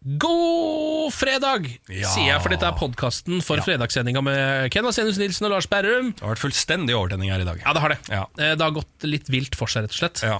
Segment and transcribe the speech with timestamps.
[0.00, 2.08] God fredag, Ja.
[2.08, 6.14] sier jeg, for dette er podkasten for fredagssendinga med Ken Vasenius Nilsen og Lars Berrum.
[6.16, 7.60] Det har vært fullstendig overtenning her i dag.
[7.60, 7.98] Ja, det har det.
[8.08, 8.22] Ja.
[8.38, 10.22] Eh, Det har gått litt vilt for seg, rett og slett.
[10.24, 10.38] Ja.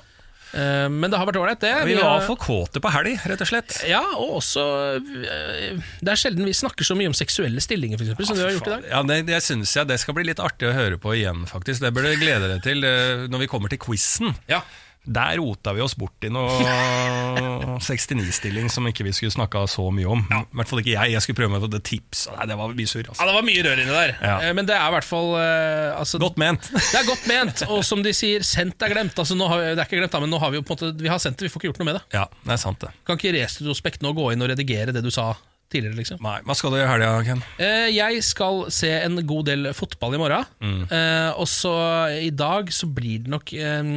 [0.57, 1.75] Eh, Men det har vært ålreit, det.
[1.85, 3.85] Vi var for kåte på helg, rett og slett.
[3.87, 4.65] Ja, og også
[4.97, 8.53] eh, Det er sjelden vi snakker så mye om seksuelle stillinger, eksempel, som vi har
[8.57, 8.85] gjort i dag.
[8.89, 11.81] Ja, det, det synes jeg det skal bli litt artig å høre på igjen, faktisk.
[11.85, 12.81] Det bør du glede deg til
[13.29, 14.33] når vi kommer til quizen.
[14.49, 14.63] Ja.
[15.07, 16.51] Der rota vi oss bort i noe
[17.81, 20.21] 69-stilling som ikke vi skulle snakka så mye om.
[20.29, 21.15] I hvert fall ikke jeg.
[21.15, 22.27] Jeg skulle prøve meg på det tips.
[22.35, 23.07] Nei, det var mye surr.
[23.09, 23.27] Ja, Altså.
[23.31, 24.13] det var mye rør inni der.
[24.21, 24.35] Ja.
[24.45, 26.69] Eh, Men det er i hvert fall eh, altså, Godt ment.
[26.93, 29.17] Det er godt ment, og som de sier, sendt er glemt.
[29.19, 31.05] Altså, har, det er ikke glemt, da, men nå har vi jo på en måte
[31.07, 32.05] Vi har sendt det, vi får ikke gjort noe med det.
[32.19, 32.93] Ja, det er sant, det.
[33.09, 35.33] Kan ikke retrospekt nå gå inn og redigere det du sa
[35.71, 36.19] tidligere, liksom.
[36.25, 37.43] Nei, Hva skal du i helga, Ken?
[37.63, 40.49] Eh, jeg skal se en god del fotball i morgen.
[40.63, 40.83] Mm.
[40.91, 41.75] Eh, og så
[42.21, 43.93] i dag så blir det nok eh,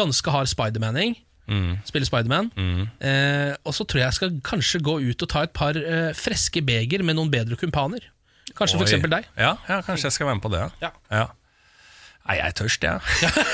[0.00, 1.16] ganske hard Spidermaning.
[1.50, 1.80] Mm.
[1.88, 2.52] Spille Spiderman.
[3.02, 6.12] Eh, og så tror jeg jeg skal kanskje gå ut og ta et par eh,
[6.14, 8.06] freske beger med noen bedre kumpaner.
[8.54, 8.88] Kanskje for Oi.
[8.88, 9.26] eksempel deg.
[9.38, 10.62] Ja, ja, kanskje jeg skal være med på det.
[10.82, 10.92] Ja.
[11.10, 11.26] ja.
[12.28, 13.00] Nei, jeg er tørst, jeg.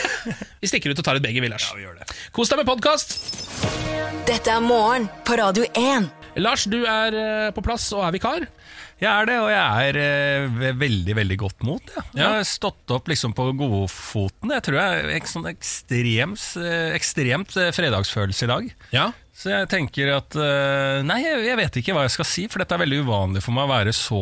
[0.61, 1.71] Vi stikker ut og tar et beger, vi, Lars.
[1.77, 2.09] vi gjør det.
[2.37, 3.17] Kos deg med podkast!
[4.27, 6.11] Dette er morgen på Radio 1.
[6.37, 8.47] Lars, du er eh, på plass og er vikar.
[9.01, 11.93] Jeg er det, og jeg er eh, ved veldig, veldig godt mot.
[11.97, 12.03] Ja.
[12.17, 14.53] Jeg har stått opp liksom på godfoten.
[14.57, 18.69] Jeg tror jeg ek- sånn ekstremt, eh, ekstremt eh, fredagsfølelse i dag.
[18.97, 19.07] Ja.
[19.37, 20.33] Så jeg tenker at
[21.05, 23.67] Nei, jeg, vet ikke hva jeg skal si, for dette er veldig uvanlig for meg
[23.69, 24.21] å være så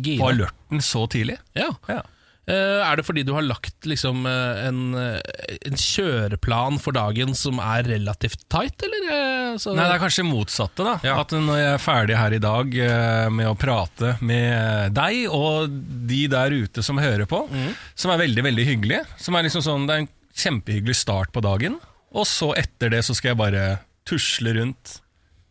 [0.00, 0.22] Gira.
[0.22, 1.36] på alerten så tidlig.
[1.56, 1.68] ja.
[1.92, 2.00] Ja.
[2.46, 7.34] Eh, er det fordi du har lagt liksom, eh, en, eh, en kjøreplan for dagen
[7.34, 9.58] som er relativt tight, eller?
[9.58, 10.84] så- Nei, det er kanskje motsatte.
[10.84, 11.20] da Ja.
[11.20, 15.70] At når jeg er ferdig her i dag med å prate med deg og
[16.06, 17.74] de der ute som hører på, mm.
[17.96, 21.40] som er veldig veldig hyggelige Som er liksom sånn, Det er en kjempehyggelig start på
[21.40, 21.80] dagen.
[22.12, 25.00] Og så etter det så skal jeg bare tusle rundt.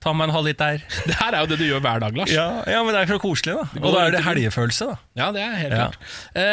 [0.05, 0.83] Ta meg en halvliter.
[1.09, 2.29] Det her er jo det du gjør hver dag, Lars.
[2.33, 3.63] Ja, ja, men det er så koselig, da.
[3.81, 4.97] Og da er det helgefølelse, da.
[5.17, 5.87] Ja, det er helt Ja.
[5.89, 5.97] klart.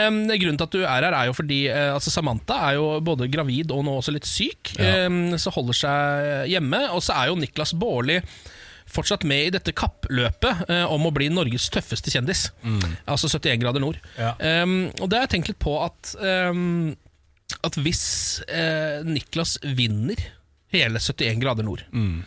[0.09, 2.87] Um, grunnen til at du er her, er jo fordi uh, altså Samantha er jo
[3.05, 4.73] både gravid og nå også litt syk.
[4.81, 5.05] Ja.
[5.07, 6.81] Um, så holder seg hjemme.
[6.97, 8.19] Og så er jo Niklas Baarli
[8.93, 12.43] fortsatt med i dette kappløpet eh, om å bli Norges tøffeste kjendis.
[13.09, 13.97] Altså 71 grader nord.
[14.17, 14.19] Mm.
[14.21, 14.33] Ja.
[14.65, 16.11] Um, og det har jeg tenkt litt på at
[16.51, 16.91] um,
[17.65, 18.03] At hvis
[18.53, 20.21] eh, Niklas vinner
[20.75, 22.21] hele 71 grader nord, Mm.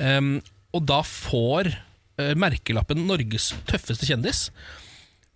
[0.00, 0.34] um,
[0.72, 4.46] og da får uh, merkelappen 'Norges tøffeste kjendis',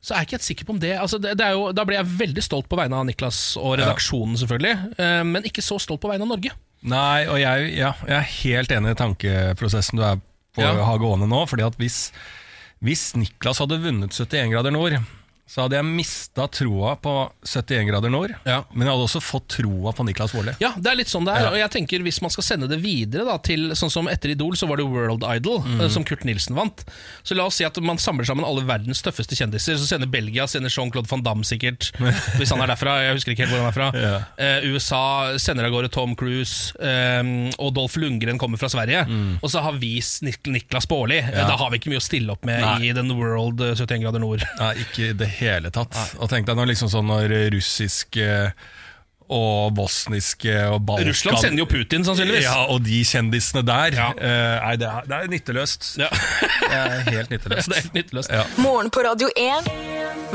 [0.01, 1.83] så er jeg ikke helt sikker på om det, altså det, det er jo, Da
[1.85, 5.81] blir jeg veldig stolt på vegne av Niklas og redaksjonen, selvfølgelig, uh, men ikke så
[5.83, 6.53] stolt på vegne av Norge.
[6.87, 10.21] Nei, og jeg, ja, jeg er helt enig i tankeprosessen du er
[10.55, 10.73] på Ja.
[10.77, 11.41] å ha gående nå.
[11.51, 12.13] Fordi at hvis,
[12.85, 14.95] hvis Niklas hadde vunnet 71 grader nord,
[15.47, 17.13] så hadde jeg mista troa på
[17.47, 18.33] 71 grader nord.
[18.45, 18.65] Ja.
[18.75, 20.57] Men jeg hadde også fått troa på Niklas Baarli.
[20.61, 21.45] Ja, det er litt sånn det er.
[21.47, 21.51] Ja.
[21.55, 24.57] Og jeg tenker Hvis man skal sende det videre da til Sånn som etter Idol,
[24.59, 25.81] så var det World Idol, Mm.
[25.81, 26.83] eh, som Kurt Nilsen vant.
[27.23, 29.79] Så la oss si at man samler sammen alle verdens tøffeste kjendiser.
[29.79, 31.93] Så sender Belgia sender Jean-Claude van Damme sikkert,
[32.39, 32.97] hvis han er derfra.
[33.07, 33.89] Jeg husker ikke helt hvor han er fra.
[33.95, 34.19] Ja.
[34.37, 37.23] Eh, USA sender av gårde Tom Cruise, eh,
[37.63, 39.07] og Dolph Lundgren kommer fra Sverige.
[39.43, 39.95] Og så har vi
[40.27, 41.19] Nik Niklas Baarli.
[41.23, 41.49] Eh, Mm.
[41.49, 42.89] Da har vi ikke mye å stille opp med Nei.
[42.89, 44.43] i den World eh, 71 grader nord.
[44.59, 45.97] Nei, ikke det hele tatt.
[46.21, 48.27] Og tenk deg når liksom sånn når russiske
[49.33, 52.47] og bosniske og Balkan Russland sender jo Putin, sannsynligvis.
[52.47, 53.97] Ja, og de kjendisene der.
[53.99, 54.11] Ja.
[54.15, 55.89] Uh, nei, det er, det er nytteløst.
[56.03, 56.11] Ja.
[56.67, 57.69] Det er helt nytteløst.
[57.71, 58.33] det er helt nytteløst.
[58.35, 58.43] Ja.
[58.59, 59.69] Morgen på Radio 1.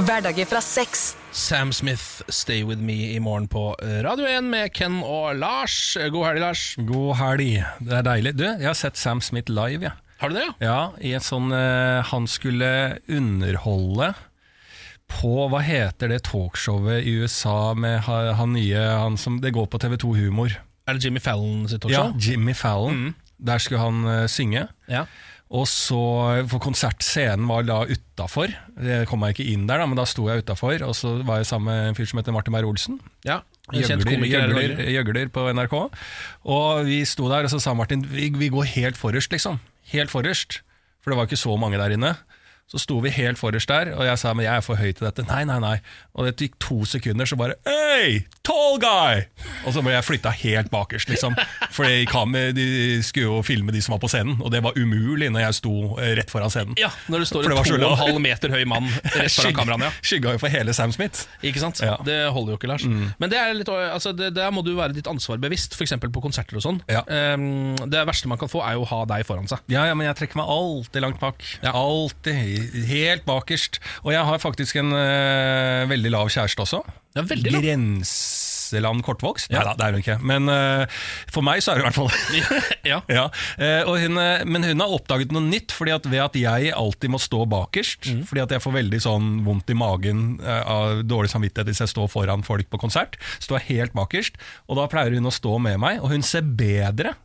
[0.08, 1.12] Hverdager fra sex.
[1.36, 5.98] Sam Smith, Stay With Me i morgen på Radio 1 med Ken og Lars.
[6.12, 6.64] God helg, Lars.
[6.80, 7.62] God helg.
[7.84, 8.34] Det er deilig.
[8.40, 9.94] Du, jeg har sett Sam Smith live, jeg.
[10.22, 10.56] Har du det, ja?
[10.64, 12.68] Ja, i en sånn uh, Han skulle
[13.10, 14.12] underholde
[15.12, 19.68] på Hva heter det talkshowet i USA med ha- han nye han som, Det går
[19.72, 20.56] på TV2 Humor.
[20.88, 22.14] Er det Jimmy Fallon sitt talkshow?
[22.16, 22.20] Ja.
[22.32, 23.12] Jimmy Fallon.
[23.42, 24.68] Der skulle han uh, synge.
[24.90, 25.06] Ja.
[25.52, 26.00] Og så,
[26.48, 28.54] for konsertscenen var da utafor.
[28.80, 30.78] Jeg kom meg ikke inn der, da, men da sto jeg utafor.
[30.88, 33.02] Og så var jeg sammen med en fyr som heter Martin Beyer-Olsen.
[33.28, 33.42] ja.
[33.72, 34.84] Gjøgler, Norge.
[34.92, 35.74] gjøgler på NRK.
[36.52, 39.62] Og vi sto der, og så sa Martin vi, vi går helt forrest, liksom.
[39.94, 40.58] Helt forrest.
[41.00, 42.10] For det var ikke så mange der inne.
[42.72, 45.04] Så sto vi helt forrest der, og jeg sa men jeg er for høy til
[45.04, 45.26] dette.
[45.28, 45.74] Nei, nei, nei.
[46.16, 49.26] Og det gikk to sekunder, så bare Hey, tall guy!
[49.68, 51.36] Og så ble jeg flytta helt bakerst, liksom.
[51.76, 52.06] For de,
[53.04, 55.74] skulle jo filme de som var på scenen, og det var umulig når jeg sto
[56.00, 56.78] eh, rett foran scenen.
[56.80, 59.90] Ja, Når du står en to og en halv meter høy mann rett foran kameraet.
[59.90, 60.08] Ja.
[60.12, 61.28] Skygga jo for hele Sam Smith.
[61.44, 61.84] Ikke sant?
[61.84, 61.98] Ja.
[62.00, 62.08] Mm.
[62.08, 62.88] Det holder jo ikke, Lars.
[62.88, 65.98] Men det er litt, altså, det, der må du være ditt ansvar bevisst, f.eks.
[66.08, 66.80] på konserter og sånn.
[66.92, 67.04] Ja.
[67.36, 69.60] Um, det verste man kan få, er jo å ha deg foran seg.
[69.72, 71.44] Ja, ja, men jeg trekker meg alltid langt bak.
[71.60, 71.76] Ja.
[71.76, 72.61] Alltid.
[72.90, 73.80] Helt bakerst.
[74.06, 76.82] Og jeg har faktisk en uh, veldig lav kjæreste også.
[77.16, 77.66] Ja, veldig lav.
[77.66, 79.52] Grenseland kortvokst?
[79.52, 80.18] Nei da, det er hun ikke.
[80.32, 82.12] Men uh, for meg så er hun i hvert fall
[82.88, 83.00] ja.
[83.18, 83.26] ja.
[83.60, 87.14] Uh, og hun, Men hun har oppdaget noe nytt, fordi at ved at jeg alltid
[87.14, 88.12] må stå bakerst.
[88.12, 88.26] Mm.
[88.30, 92.12] Fordi at jeg får veldig sånn vondt i magen av dårlig samvittighet hvis jeg står
[92.12, 93.20] foran folk på konsert.
[93.44, 94.40] Står helt bakerst.
[94.70, 97.16] Og da pleier hun å stå med meg, og hun ser bedre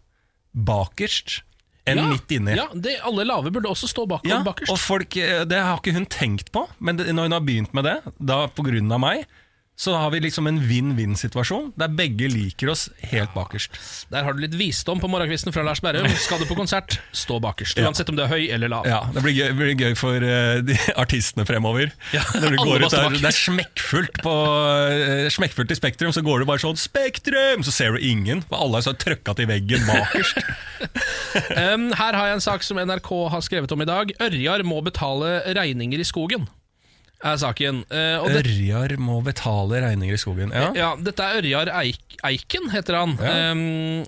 [0.57, 1.43] bakerst
[1.87, 2.07] enn ja.
[2.11, 2.57] midt inni.
[2.59, 4.73] Ja, det, alle lave burde også stå bak Ja, bakerst.
[4.73, 7.75] og folk, eh, Det har ikke hun tenkt på, men det, når hun har begynt
[7.77, 8.47] med det, da
[8.97, 9.27] av meg,
[9.77, 13.77] så har vi liksom en vinn-vinn-situasjon, der begge liker oss helt bakerst.
[14.13, 16.09] Der har du litt visdom på morgenkvisten fra Lars Berrum.
[16.17, 17.77] Skal du på konsert, stå bakerst.
[17.85, 18.89] Uansett om du er høy eller lav.
[18.89, 21.93] Ja, Det blir gøy, blir gøy for uh, de artistene fremover.
[22.17, 23.19] Ja, Når du går ut der.
[23.21, 27.75] Det er smekkfullt på uh, Smekkfullt i Spektrum, så går du bare sånn 'Spektrum!' Så
[27.75, 30.41] ser du ingen, for alle er så trøkka til veggen bakerst.
[31.57, 34.13] Um, her har jeg en sak som NRK har skrevet om i dag.
[34.23, 36.47] Ørjar må betale regninger i skogen,
[37.25, 37.83] er saken.
[37.89, 40.53] Uh, og det, Ørjar må betale regninger i skogen.
[40.55, 43.17] Ja, ja, dette er Ørjar Eik, Eiken, heter han.
[43.21, 43.53] Ja.
[43.53, 44.05] Um,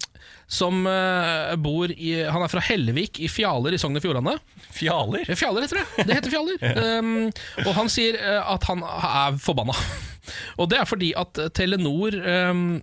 [0.48, 4.38] som uh, bor i Han er fra Hellevik i Fjaler i Sogn og Fjordane.
[4.72, 5.26] Fjaler.
[5.28, 6.06] Eh, Fjaler heter det.
[6.08, 6.62] Det heter Fjaler.
[6.98, 7.28] Um,
[7.66, 9.74] og han sier uh, at han er forbanna.
[10.60, 12.16] og det er fordi at Telenor
[12.48, 12.78] um,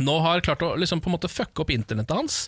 [0.00, 2.38] nå har klart å liksom på en måte fucke opp internettet hans.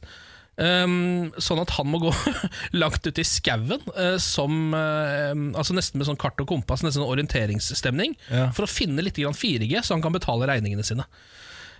[0.56, 2.12] Um, sånn at han må gå
[2.82, 7.00] langt ut i skauen, uh, som uh, altså nesten med sånn kart og kompass, nesten
[7.02, 8.50] sånn orienteringsstemning, Ja.
[8.54, 11.06] for å finne litt grann 4G, så han kan betale regningene sine.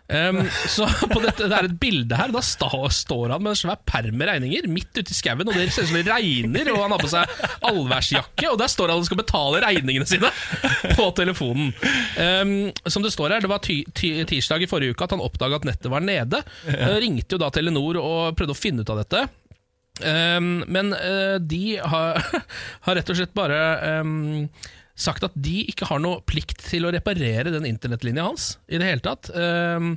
[0.05, 2.33] Um, så på dette, Det er et bilde her.
[2.35, 5.57] Da sta, står han med en svær perm med regninger midt ute i skauen, og
[5.57, 8.93] det ser ut som det regner, og han har på seg allværsjakke, og der står
[8.93, 10.33] han og skal betale regningene sine
[10.99, 11.73] på telefonen.
[12.19, 15.69] Um, som det står her, det var tirsdag i forrige uke at han oppdaga at
[15.71, 16.45] nettet var nede.
[16.69, 19.25] Uh, ringte jo da Telenor og prøvde å finne ut av dette.
[20.03, 22.19] Um, men uh, de har,
[22.87, 23.61] har rett og slett bare
[24.03, 24.49] um,
[24.95, 28.87] sagt at de ikke har noe plikt til å reparere den internettlinja hans i det
[28.93, 29.31] hele tatt.
[29.35, 29.97] Um,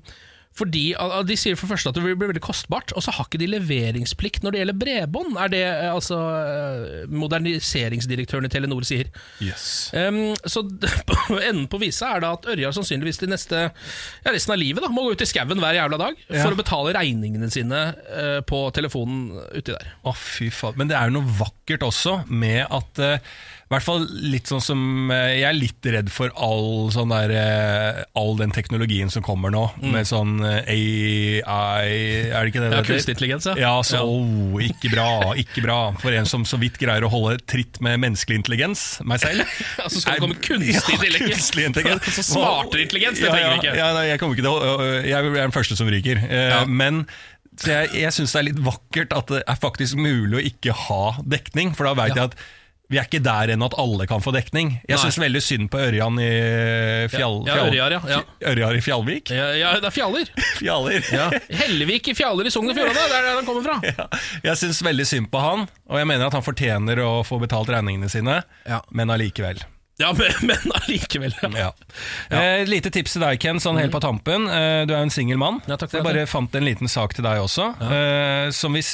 [0.57, 3.27] fordi uh, De sier for første at det vil bli veldig kostbart, og så har
[3.27, 8.87] ikke de leveringsplikt når det gjelder bredbånd, er det uh, altså uh, moderniseringsdirektøren i Telenor
[8.87, 9.11] sier.
[9.43, 9.91] Yes.
[9.93, 10.63] Um, så
[11.49, 14.89] enden på visa er da at Ørjar sannsynligvis de neste ja, resten av livet da,
[14.93, 16.41] må gå ut i skauen hver jævla dag Ja.
[16.41, 19.93] for å betale regningene sine uh, på telefonen uti der.
[20.07, 20.77] Å, fy faen.
[20.81, 23.21] Men det er jo noe vakkert også med at eh,
[23.66, 24.81] i hvert fall litt sånn som
[25.11, 29.51] eh, Jeg er litt redd for all sånn der eh, All den teknologien som kommer
[29.51, 32.73] nå, med sånn eh, AI Er det ikke det Mm.
[32.73, 32.93] Ja, det heter?
[32.93, 33.55] kunstig intelligens, ja.
[33.59, 35.07] Ja, så oh, ikke bra,
[35.39, 35.77] ikke bra.
[36.01, 39.43] For en som så vidt greier å holde tritt med menneskelig intelligens, meg selv.
[39.83, 41.31] Altså skal det komme kunstig Ja, intelligens?
[41.37, 42.09] kunstig intelligens.
[42.17, 43.75] Så smartere intelligens, det Ja, trenger vi ikke.
[43.79, 46.21] Ja, nei, jeg kommer ikke til Jeg er den første som ryker.
[46.27, 46.61] Ja.
[46.67, 47.03] Men
[47.57, 50.75] så jeg, jeg syns det er litt vakkert at det er faktisk mulig å ikke
[50.87, 52.27] ha dekning, for da veit Ja.
[52.27, 52.37] jeg at
[52.87, 54.69] vi er ikke der ennå at alle kan få dekning.
[54.87, 56.29] Jeg syns veldig synd på Ørjan i
[57.11, 57.41] Fjall...
[57.49, 58.19] Ja, ja, Ørjar, ja, ja.
[58.53, 59.31] Ørjar i Fjallvik?
[59.35, 60.31] Ja, ja, det er fjaller.
[60.61, 61.39] Fjaller.
[61.63, 63.77] Hellevik i Fjaller i Sogn og Fjordane, det er der han kommer fra.
[63.83, 64.07] Ja.
[64.51, 67.71] Jeg syns veldig synd på han, og jeg mener at han fortjener å få betalt
[67.75, 68.79] regningene sine, Ja.
[68.95, 69.59] men allikevel.
[69.97, 70.11] Ja,
[70.45, 71.33] men, allikevel.
[71.41, 71.71] Ja.
[72.29, 72.37] Ja.
[72.37, 74.45] Eh, lite tips til deg, Ken, sånn helt på tampen.
[74.45, 75.57] Eh, du er jo en singel mann.
[75.65, 76.11] Ja, takk for så jeg det.
[76.11, 77.65] bare fant en liten sak til deg også.
[77.81, 78.91] Eh, som hvis,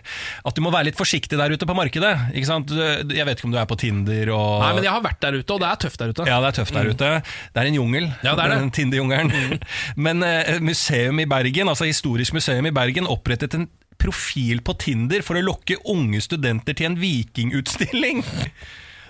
[0.48, 2.14] at du må være litt forsiktig der ute på markedet.
[2.32, 2.72] Ikke sant?
[2.72, 2.80] Du,
[3.12, 5.36] jeg vet ikke om du er på Tinder og Nei, men jeg har vært der
[5.36, 6.28] ute, og det er tøft der ute.
[6.32, 7.12] ja, det er tøft der ute.
[7.52, 8.08] Det er en jungel.
[8.24, 8.58] Ja, det er det.
[8.64, 9.60] Den Tinder-jungelen.
[10.08, 13.68] Men eh, museum i Bergen, altså Historisk museum i Bergen opprettet en
[14.00, 18.24] profil på Tinder for å lokke unge studenter til en vikingutstilling.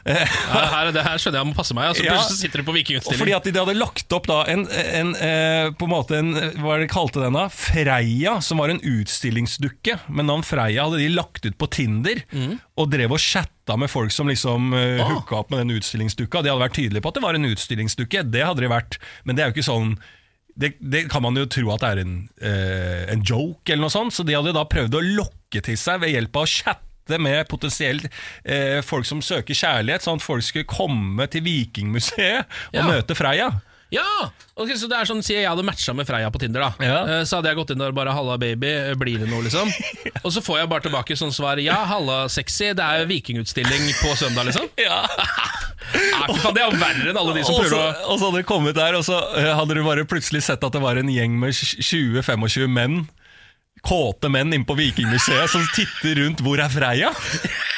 [0.77, 1.89] Her, det her skjønner jeg må passe meg.
[1.91, 2.15] Altså, Ja.
[2.15, 3.19] Plutselig sitter du på vikingutstilling.
[3.19, 6.29] Fordi at de hadde lagt opp da en, en eh, På en måte en
[6.63, 7.47] Hva er det de kalte den da?
[7.51, 12.23] Freia, som var en utstillingsdukke med navn Freia, hadde de lagt ut på Tinder.
[12.79, 15.09] Og drev og chatta med folk som liksom uh, Ah.
[15.11, 16.43] hooka opp med den utstillingsdukka.
[16.45, 18.23] De hadde vært tydelige på at det var en utstillingsdukke.
[18.31, 19.01] Det hadde de vært.
[19.27, 19.97] Men det er jo ikke sånn
[20.57, 23.93] det, det kan man jo tro at det er en, uh, en joke, eller noe
[23.93, 24.15] sånt.
[24.17, 27.47] Så de hadde da prøvd å lokke til seg ved hjelp av å chatte med
[27.49, 28.09] potensielt
[28.45, 32.83] eh, folk som søker kjærlighet, sånn at folk skulle komme til Vikingmuseet og Ja.
[32.89, 33.53] møte Freia.
[33.95, 34.03] Ja!
[34.59, 36.71] Okay, så det er sånn, Si jeg hadde matcha med Freia på Tinder, da.
[36.83, 36.97] Ja.
[37.07, 39.71] Eh, Så hadde jeg gått inn der og bare 'halla, baby', blir det noe, liksom?
[40.25, 44.17] Og så får jeg bare tilbake sånn svar 'ja, halla, sexy', det er vikingutstilling på
[44.17, 44.69] søndag, liksom?
[44.77, 45.07] Ja.
[45.95, 48.27] Nei, fy faen, det er jo verre enn alle de som prøver å og så
[48.27, 50.97] hadde du kommet der, og så eh, hadde du bare plutselig sett at det var
[50.99, 53.09] en gjeng med 20-25 menn.
[53.87, 57.12] Kåte menn inne på Vikingmuseet som titter rundt 'Hvor er Freia?'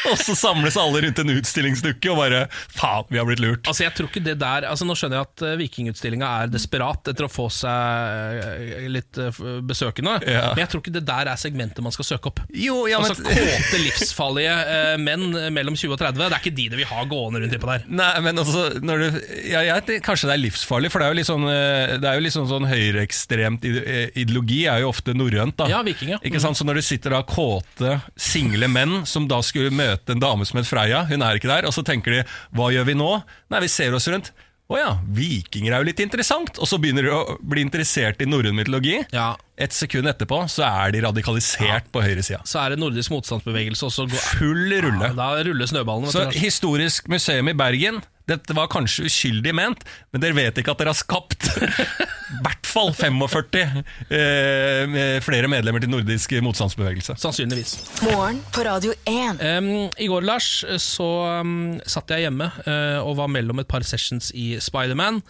[0.08, 3.66] Og så samles alle rundt en utstillingsdukke og bare 'Faen, vi har blitt lurt'.
[3.68, 7.10] Altså jeg tror ikke det der Altså Nå skjønner jeg at uh, Vikingutstillinga er desperat
[7.12, 9.34] etter å få seg eh, litt eh,
[9.68, 10.52] besøkende, Ja.
[10.54, 12.40] men jeg tror ikke det der er segmentet man skal søke opp.
[12.54, 16.68] Jo, ja, altså Kåte, livsfarlige uh, menn mellom 20 og 30, det er ikke de
[16.72, 17.84] det vil ha gående rundt innpå der.
[18.00, 21.18] Nei, men altså når du, ja, jeg, Kanskje det er livsfarlig, for det er jo
[21.20, 25.14] litt sånn, eh, det er jo litt sånn, sånn høyreekstremt eh, ideologi er jo ofte
[25.16, 25.60] norrønt.
[25.68, 26.18] Ja, viking, ja.
[26.22, 26.58] Ikke sant?
[26.58, 30.60] Så når det sitter da kåte, single menn som da skulle møte en dame som
[30.60, 32.22] het Freia, hun er ikke der, og så tenker de
[32.56, 33.10] hva gjør vi nå?
[33.50, 34.32] Nei, vi ser oss rundt.
[34.68, 36.58] Å ja, vikinger er jo litt interessant.
[36.60, 38.98] Og så begynner de å bli interessert i norrøn mytologi.
[39.14, 39.32] Ja.
[39.58, 42.44] Et sekund etterpå så er de radikalisert på høyresida.
[42.46, 44.06] Så er det nordisk motstandsbevegelse, også.
[44.06, 45.08] går Full rulle.
[45.10, 46.12] ja, Da ruller snøballene.
[46.14, 46.38] Så du.
[46.38, 47.98] Historisk museum i Bergen
[48.28, 51.48] Dette var kanskje uskyldig ment Men dere vet ikke at dere har skapt
[52.36, 53.62] I hvert fall 45
[54.12, 57.78] eh, Flere medlemmer til nordisk motstandsbevegelse Sannsynligvis.
[58.04, 59.40] Morgen på Radio 1.
[59.40, 60.50] Um, I går, Lars,
[60.84, 61.08] så
[61.40, 65.22] um, satt jeg hjemme uh, og var mellom et par sessions i Spiderman.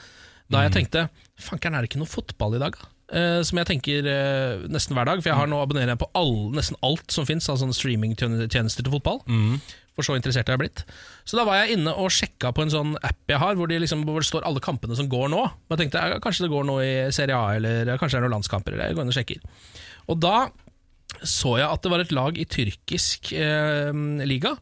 [0.50, 1.06] Da jeg tenkte
[1.38, 2.74] Fankeren, er det ikke noe fotball i dag?
[2.74, 5.22] da?» Eh, som jeg tenker uh, nesten hver dag.
[5.22, 8.84] For jeg har nå abonnerer jeg på all, nesten alt som fins av sånne streamingtjenester
[8.84, 9.22] til fotball.
[9.98, 10.84] For så interessert er jeg blitt.
[11.26, 13.80] Så da var jeg inne og sjekka på en sånn app jeg har, hvor, de
[13.82, 15.40] liksom, hvor det står alle kampene som går nå.
[15.42, 18.36] Og jeg tenkte kanskje det går noe i Serie A, eller kanskje det er noen
[18.38, 18.76] landskamper.
[18.76, 19.42] Eller jeg går inn og sjekker.
[20.12, 20.36] Og da
[21.24, 23.96] så jeg at det var et lag i tyrkisk eh,
[24.28, 24.52] liga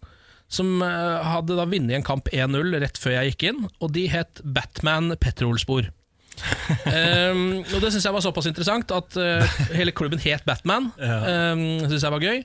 [0.47, 4.38] som hadde da vunnet en kamp 1-0 rett før jeg gikk inn, og de het
[4.47, 5.88] Batman Petrolspor.
[6.37, 10.90] Um, og Det syns jeg var såpass interessant at uh, hele klubben het Batman.
[11.26, 12.38] Um, synes jeg var gøy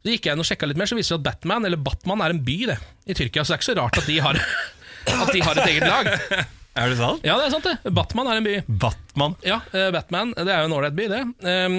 [0.00, 2.22] Så gikk jeg inn og sjekka litt mer, så viser det at Batman Eller Batman
[2.24, 2.76] er en by det
[3.10, 4.40] i Tyrkia, så det er ikke så rart at de har,
[5.24, 6.10] at de har et eget lag.
[6.78, 7.24] Er det sant?
[7.26, 7.92] Ja, det er sant, det.
[7.96, 8.56] Batman er en by.
[8.84, 10.34] Batman Ja, uh, Batman.
[10.38, 11.22] Det er jo en ålreit by, det.
[11.42, 11.78] Um,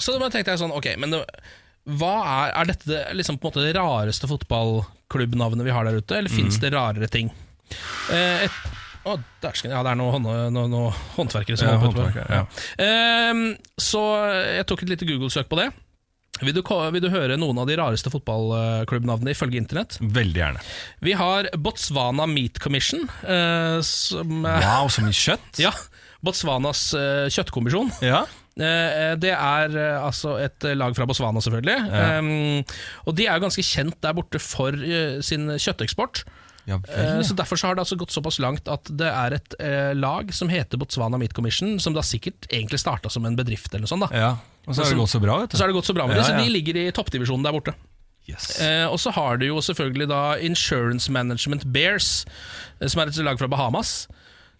[0.00, 1.22] så da tenkte jeg sånn, ok, men det,
[1.98, 5.98] hva er, er dette det, liksom på en måte det rareste fotballklubbnavnet vi har der
[5.98, 7.30] ute, eller fins det rarere ting?
[8.10, 8.58] Uh, et,
[9.42, 12.42] dæsken, ja, det er noen noe, noe håndverkere som Ja, håndverker, håndverkere,
[12.78, 13.30] ja.
[13.32, 13.46] Um,
[13.80, 14.02] så
[14.58, 15.72] jeg tok et lite Google-søk på det.
[16.40, 19.98] Vil du, vil du høre noen av de rareste fotballklubbnavnene ifølge internett?
[20.00, 20.62] Veldig gjerne
[21.04, 25.72] Vi har Botswana Meat Commission, Uh, som uh, Wow, så mye kjøtt ja,
[26.24, 27.92] Botswanas uh, kjøttkommisjon.
[28.04, 28.24] Ja.
[28.52, 31.86] Det er altså et lag fra Botswana, selvfølgelig.
[32.20, 32.58] Um,
[33.08, 34.76] og de er jo ganske kjent der borte for
[35.24, 36.20] sin kjøtteksport.
[36.64, 39.34] Ja, Eh, vel, Så Derfor så har det altså gått såpass langt at det er
[39.34, 43.36] et eh, lag som heter Botswana Meat Commission, som da sikkert egentlig starta som en
[43.36, 44.06] bedrift, eller noe sånt.
[44.10, 44.36] da ja.
[44.66, 46.06] Og så har det gått så bra, vet du Så har det gått så bra
[46.06, 47.74] med det, så de ligger i toppdivisjonen der borte.
[48.30, 48.60] yes.
[48.60, 52.24] Eh, og så har du jo selvfølgelig da Insurance Management Bears,
[52.80, 54.06] eh, som er et lag fra Bahamas.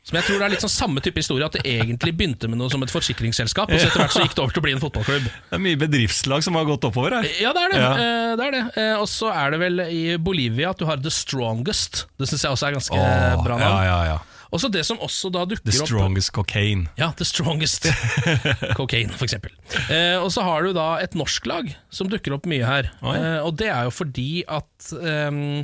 [0.02, 2.58] Som jeg tror det er litt sånn samme type historie, at det egentlig begynte med
[2.58, 4.74] noe som et forsikringsselskap, og så etter hvert så gikk det over til å bli
[4.74, 5.28] en fotballklubb.
[5.30, 7.78] Det er mye bedriftslag som har gått oppover her Ja, det er det.
[7.84, 7.92] Ja.
[7.94, 8.64] Eh, det, er det.
[8.82, 12.06] Eh, og så er det vel i Bolivia at du har The Strongest.
[12.18, 13.86] Det syns jeg også er ganske Åh, bra ja, navn.
[13.86, 14.20] ja, ja.
[14.52, 17.86] Og så det som også da dukker opp The opp strongest cocaine Ja, The Strongest.
[18.80, 19.54] Cocaine, for eksempel.
[19.86, 22.90] Eh, og så har du da et norsk lag som dukker opp mye her.
[23.00, 25.62] Eh, og det er jo fordi at ehm,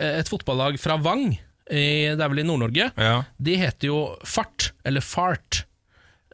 [0.00, 1.34] et fotballag fra Vang,
[1.70, 1.84] i,
[2.16, 3.24] det er vel i Nord-Norge, Ja.
[3.38, 5.64] de heter jo Fart, eller Fart.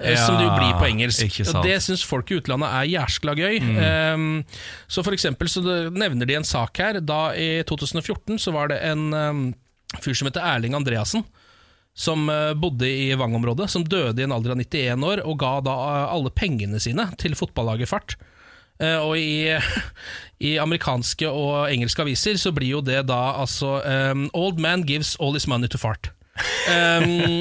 [0.01, 1.41] eh, Ja, som det jo blir på engelsk.
[1.55, 3.59] Og Det syns folk i utlandet er jæskla gøy.
[3.83, 4.45] Ehm,
[4.87, 7.01] så for eksempel så nevner de en sak her.
[7.01, 9.55] Da I 2014 så var det en um,
[10.01, 11.25] fyr som heter Erling Andreassen
[11.99, 15.61] som uh, bodde i Vang-området, som døde i en alder av 91 år, og ga
[15.67, 18.15] da eh, alle pengene sine til fotballaget Fart.
[18.79, 19.59] Eh, og i,
[20.49, 25.17] i amerikanske og engelske aviser så blir jo det da altså um, Old man gives
[25.21, 26.13] all his money to fart.
[26.69, 27.41] Um,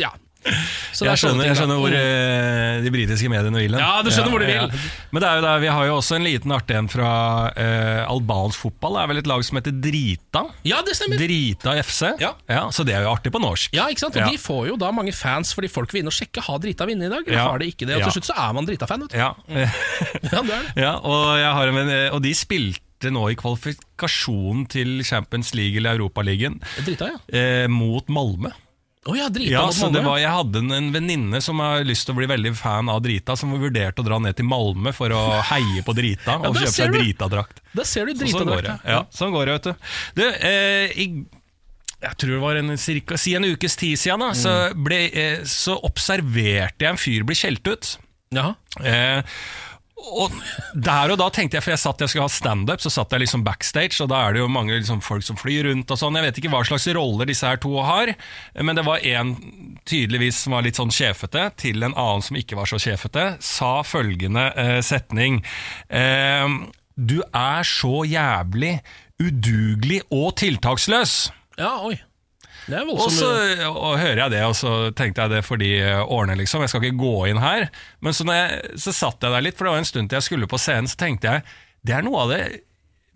[0.00, 0.08] ja.
[0.96, 1.98] Så Jeg skjønner, jeg skjønner hvor Mm.
[2.00, 3.74] eh, de britiske mediene vil.
[3.78, 4.72] Ja, du skjønner hvor de vil.
[5.12, 7.10] Men det er jo der, vi har jo også en liten artig en fra
[7.52, 8.96] uh, albansk fotball.
[8.96, 10.42] Det er vel et lag som heter Drita.
[10.66, 11.20] Ja, det stemmer!
[11.20, 12.02] Drita FC.
[12.22, 12.32] Ja.
[12.72, 13.74] Så det er jo artig på norsk.
[13.76, 14.16] Ja, ikke sant?
[14.16, 14.30] Og Ja.
[14.32, 17.10] De får jo da mange fans fordi folk vil inn og sjekke Har Drita vunnet
[17.10, 17.48] i dag, eller Ja.
[17.50, 17.96] har de ikke det.
[18.00, 19.00] Og til slutt så er man Drita-fan.
[19.06, 19.18] vet du.
[19.20, 19.34] Ja.
[19.50, 19.66] Ja,
[20.22, 20.60] det er det.
[20.86, 26.58] ja og, en, eh, og de spilte nå i kvalifikasjonen til Champions League eller Europaligaen
[26.84, 27.18] Drita, ja.
[27.32, 28.52] eh, mot Malmö.
[29.08, 32.04] Å ja, Drita Ja, så det var, Jeg hadde en, en venninne som har lyst
[32.04, 35.08] til å bli veldig fan av Drita, som vurderte å dra ned til Malmö for
[35.16, 35.22] å
[35.54, 36.92] heie på Drita og kjøpe seg.
[36.98, 37.62] Drita-drakt.
[37.72, 38.74] Der ser du Så Sånn går det.
[38.84, 39.88] Ja, sånn går det, vet du.
[40.20, 41.06] du eh, i,
[42.04, 44.84] jeg tror det var en, cirka, si en ukes tid siden, da, så, Mm.
[44.84, 47.94] ble, eh, så observerte jeg en fyr bli skjelt ut.
[48.36, 48.52] Jaha.
[48.84, 49.22] Eh,
[50.00, 50.34] Og
[50.74, 53.24] der og da tenkte jeg, for jeg satt jeg skulle ha standup, så satt jeg
[53.24, 56.18] liksom backstage, og da er det jo mange liksom, folk som flyr rundt og sånn.
[56.18, 58.14] Jeg vet ikke hva slags roller disse her to har,
[58.58, 59.34] men det var en
[59.88, 63.72] tydeligvis som var litt sånn sjefete, til en annen som ikke var så sjefete, sa
[63.86, 65.42] følgende eh, setning.
[65.88, 66.58] Eh,
[67.00, 68.78] du er så jævlig
[69.20, 71.16] udugelig og tiltaksløs.
[71.60, 71.98] Ja, oi.
[72.94, 73.30] Og så
[74.00, 75.70] hører jeg det, og så tenkte jeg det for de
[76.04, 76.62] årene, liksom.
[76.64, 77.68] Jeg skal ikke gå inn her.
[78.04, 80.28] Men så, jeg, så satt jeg der litt, for det var en stund til jeg
[80.28, 81.46] skulle på scenen, så tenkte jeg
[81.86, 82.42] det er noe av det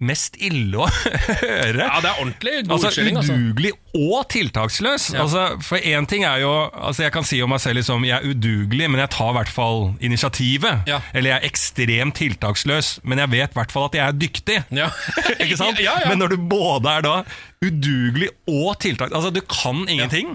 [0.03, 0.89] mest ille å
[1.43, 1.85] høre.
[1.87, 3.37] Ja, det er ordentlig god Altså unnskyldning, altså.
[3.39, 5.07] Udugelig og tiltaksløs.
[5.15, 5.23] Ja.
[5.23, 8.17] Altså, for én ting er jo altså Jeg kan si om meg selv liksom, jeg
[8.19, 10.91] er udugelig, men jeg tar i hvert fall initiativet.
[10.91, 10.99] Ja.
[11.15, 14.59] Eller jeg er ekstremt tiltaksløs, men jeg vet i hvert fall at jeg er dyktig.
[14.75, 14.91] Ja.
[15.45, 15.79] Ikke sant?
[16.09, 17.15] Men når du både er da
[17.65, 20.35] udugelig og tiltak Altså, du kan ingenting.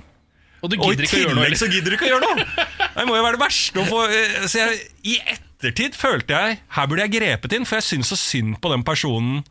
[0.64, 2.48] Og Og i tillegg så gidder du ikke å gjøre noe!
[3.00, 5.14] Det må jo være det verste å få eh, Så jeg, I
[5.60, 8.86] ettertid følte jeg Her burde jeg grepet inn, for jeg syns så synd på den
[8.88, 9.44] personen.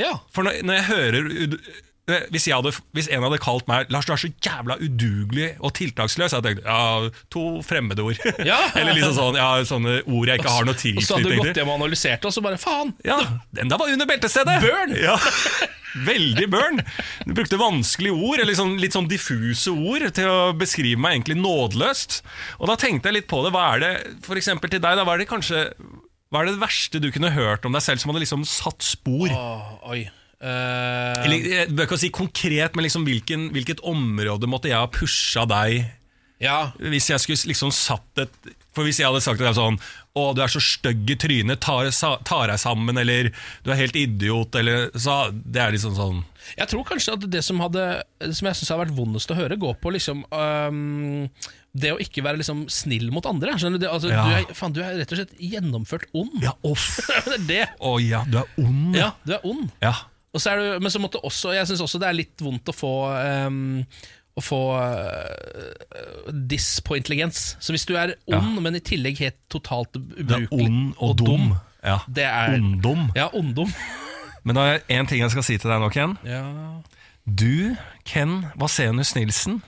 [0.00, 0.16] Ja.
[0.32, 1.58] For når, når jeg hører
[2.04, 5.72] hvis, jeg hadde, hvis en hadde kalt meg Lars, du er så jævla udugelig og
[5.78, 8.20] tiltaksløs, hadde jeg tenkt ja, to fremmedord.
[8.44, 8.58] Ja.
[8.76, 11.40] Eller liksom sånn, ja, sånne ord jeg ikke har noe til Og så hadde du
[11.40, 12.92] gått hjem og analysert, og så bare faen!
[13.06, 13.16] Ja,
[13.56, 14.58] den der var under beltestedet!
[14.64, 14.92] Burn!
[15.00, 15.16] Ja,
[15.94, 16.80] Veldig burn.
[17.22, 21.36] Du brukte vanskelige ord, eller sånn, litt sånn diffuse ord, til å beskrive meg egentlig
[21.38, 22.18] nådeløst.
[22.58, 23.52] Og da tenkte jeg litt på det.
[23.54, 23.92] Hva er det,
[24.26, 25.68] for eksempel til deg, da, hva er det kanskje
[26.34, 29.30] Hva er det verste du kunne hørt om deg selv som hadde liksom satt spor?
[29.30, 30.00] Åh, oi.
[30.40, 34.90] Eh, Eller, du bør ikke si konkret, men liksom hvilken, hvilket område måtte jeg ha
[34.90, 35.84] pusha deg
[36.42, 36.58] ja.
[36.82, 39.78] hvis jeg skulle liksom satt et For hvis jeg hadde sagt til deg sånn
[40.18, 41.88] Å, du er så stygg i trynet, tar,
[42.26, 43.30] tar deg sammen, eller
[43.64, 46.22] du er helt idiot, eller så Det er liksom sånn
[46.58, 47.86] Jeg tror kanskje at det som, hadde,
[48.18, 51.30] det som jeg synes har vært vondest å høre, går på liksom um,
[51.74, 53.56] det å ikke være liksom snill mot andre.
[53.58, 53.88] Skjønner du?
[53.90, 54.22] Altså, Ja.
[54.22, 56.36] du, er, fan, du er rett og slett gjennomført ond.
[56.44, 56.84] Ja, off.
[57.26, 57.64] det er det.
[57.82, 58.94] Å ja, du er ond.
[58.94, 59.72] Ja, du er ond.
[59.82, 59.96] Ja.
[60.34, 62.70] Og så er du, men så måtte også, jeg syns også det er litt vondt
[62.70, 62.92] å få
[63.46, 63.84] um,
[64.34, 67.52] Å få uh, diss på intelligens.
[67.62, 71.14] Så hvis du er ond, men i tillegg helt totalt ubrukelig Du er ond og
[71.20, 71.52] dum.
[71.84, 72.00] Ja.
[72.08, 73.10] Det er Onddom.
[73.14, 73.70] Ja, onddom.
[74.44, 76.18] Men da er én ting jeg skal si til deg nå, Ken.
[76.28, 76.42] Ja.
[77.24, 79.62] Du, Ken Vasenius Nilsen,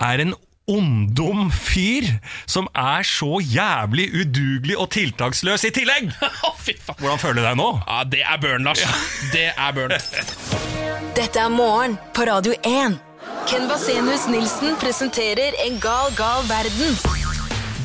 [0.00, 0.34] er en
[0.70, 2.06] onddom fyr
[2.46, 6.12] som er så jævlig udugelig og tiltaksløs i tillegg!
[6.64, 6.98] Fy faen.
[7.00, 7.70] Hvordan føler du deg nå?
[7.86, 8.84] Ja, det er burn, Lars.
[9.32, 9.96] Det er burn.
[11.18, 13.00] Dette er morgen på Radio 1.
[13.50, 16.94] Ken Vasenius Nilsen presenterer En gal, gal verden.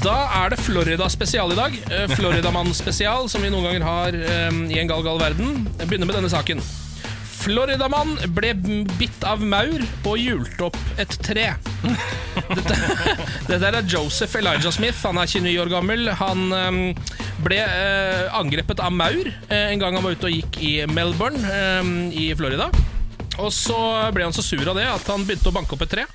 [0.03, 1.77] Da er det Florida spesial i dag.
[1.91, 4.17] Eh, Floridamann spesial, som vi noen ganger har
[4.51, 5.65] um, i En gal, gal verden.
[5.79, 6.61] Jeg begynner med denne saken.
[7.37, 8.53] Floridamann ble
[8.97, 11.45] bitt av maur og hjulte opp et tre.
[12.49, 12.77] Dette,
[13.49, 14.99] dette er Joseph Elijah Smith.
[15.05, 16.11] Han er 29 år gammel.
[16.19, 16.81] Han um,
[17.45, 21.39] ble uh, angrepet av maur uh, en gang han var ute og gikk i Melbourne
[21.79, 22.71] um, i Florida.
[23.37, 23.77] Og så
[24.15, 26.07] ble han så sur av det at han begynte å banke opp et tre.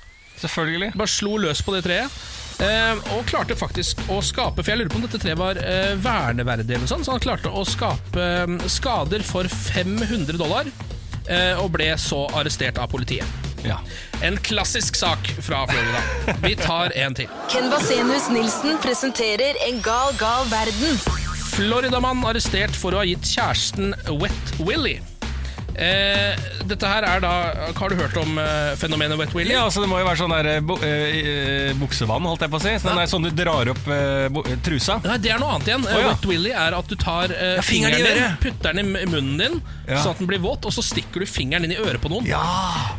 [0.43, 0.93] Selvfølgelig.
[0.99, 2.23] Bare slo løs på det treet.
[2.53, 5.95] Uh, og klarte faktisk å skape For jeg lurer på om dette treet var eh,
[5.97, 8.27] verneverdig, eller noe sånt, så han klarte å skape
[8.69, 10.69] skader for 500 dollar.
[11.27, 13.27] Eh, og ble så arrestert av politiet.
[13.63, 13.77] Ja.
[14.23, 16.01] En klassisk sak fra Florida.
[16.43, 17.31] Vi tar en til.
[17.51, 20.99] Ken Vasenius Nilsen presenterer En gal, gal verden.
[21.53, 24.97] Floridamann arrestert for å ha gitt kjæresten Wet Willy.
[25.73, 26.35] Eh,
[26.69, 27.29] dette her er da
[27.73, 29.55] Har du hørt om eh, fenomenet Wet Willy?
[29.55, 32.51] Ja, altså Det må jo være sånn der eh, bu eh, eh, buksevann, holdt jeg
[32.53, 32.73] på å si.
[32.83, 34.99] Sånn, der, sånn du drar opp eh, trusa.
[35.07, 35.87] Nei, det er noe annet igjen.
[35.89, 36.11] Oh, ja.
[36.11, 39.57] Wet Willy er at du tar Ja, fingeren fingeren din, putter den i munnen din,
[39.89, 39.97] Ja.
[40.03, 42.27] sånn at den blir våt, og så stikker du fingeren inn i øret på noen.
[42.29, 42.43] Ja!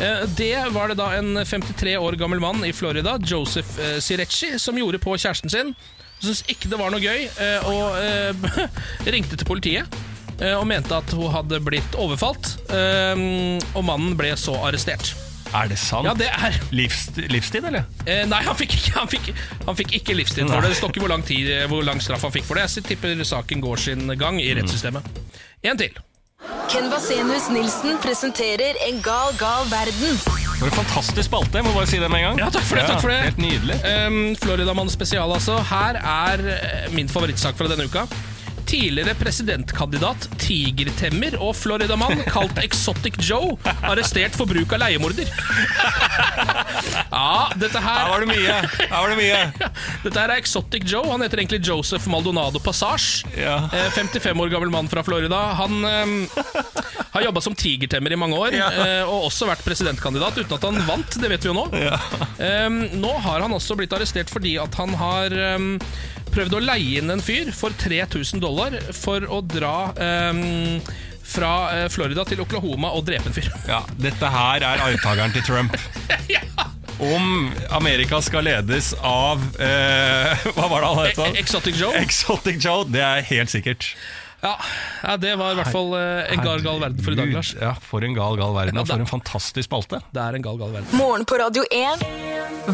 [0.03, 4.57] Eh, Det var det da en 53 år gammel mann i Florida, Joseph eh, Sirecci,
[4.59, 5.75] som gjorde på kjæresten sin.
[6.19, 7.27] Syntes ikke det var noe gøy,
[7.69, 7.97] og
[9.15, 9.97] ringte til politiet.
[10.41, 13.15] Eh, Og mente at hun hadde blitt overfalt, eh,
[13.75, 15.15] og mannen ble så arrestert.
[15.55, 16.07] Er det sant?
[16.09, 17.85] Ja, det er Livs, livstid, eller?
[18.11, 19.29] Eh, nei, han fikk, ikke, han, fikk,
[19.69, 20.73] han fikk ikke livstid for det.
[20.73, 22.67] Det står ikke hvor lang, tid, hvor lang straff han fikk for det.
[22.75, 25.07] Jeg tipper saken går sin gang i rettssystemet.
[25.65, 25.95] En til.
[26.69, 30.19] Ken Vasenius Nilsen presenterer En gal, gal verden.
[30.59, 31.61] For en fantastisk spalte.
[31.61, 32.43] Jeg må bare si det med en gang.
[32.45, 33.21] Ja, takk for det, takk for det.
[33.29, 33.79] Helt nydelig.
[33.85, 35.59] Um, Floridamann spesial, altså.
[35.71, 38.07] Her er eh, min favorittsak fra denne uka.
[38.75, 43.53] Tidligere presidentkandidat, tigertemmer og floridamann kalt Exotic Joe
[43.87, 45.29] arrestert for bruk av leiemorder.
[47.15, 48.57] ja, dette her Her var det mye.
[48.81, 49.69] Her var det mye.
[50.05, 51.07] Dette her er Exotic Joe.
[51.13, 53.23] Han heter egentlig Joseph Maldonado Passage.
[53.39, 53.61] Ja.
[53.71, 55.39] Eh, 55 år gammel mann fra Florida.
[55.61, 56.17] Han um,
[57.15, 58.73] har jobba som tigertemmer i mange år, Ja.
[58.75, 61.15] eh, og også vært presidentkandidat, uten at han vant.
[61.23, 61.69] Det vet vi jo nå.
[61.79, 62.67] Eh,
[62.99, 65.71] nå har han også blitt arrestert fordi at han har eh,
[66.35, 70.81] prøvd å leie inn en fyr for 3000 dollar for å dra um,
[71.25, 73.51] fra eh, Florida til Oklahoma og drepe en fyr.
[73.71, 75.79] Ja, dette her er arvtakeren til Trump.
[76.35, 76.43] ja.
[76.95, 81.17] Om Amerika skal ledes av eh, Hva var det han het?
[81.19, 81.31] da?
[81.39, 81.95] Exotic Joe.
[82.03, 83.89] Exotic Joe, det er helt sikkert.
[84.45, 84.53] Ja,
[85.03, 87.55] ja det var i hvert fall eh, en gal, gal verden for i dag, Lars.
[87.61, 90.03] Ja, For en gal, gal verden, og for en fantastisk spalte.
[90.15, 90.99] Det er en gal, gal verden.
[90.99, 92.05] Morgen på Radio 1.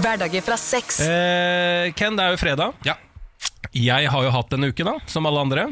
[0.01, 1.01] Hverdager fra sex.
[1.05, 2.77] Eh, Ken, det er jo fredag.
[2.89, 2.97] Ja.
[3.71, 5.67] Jeg har jo hatt en uke, da, som alle andre.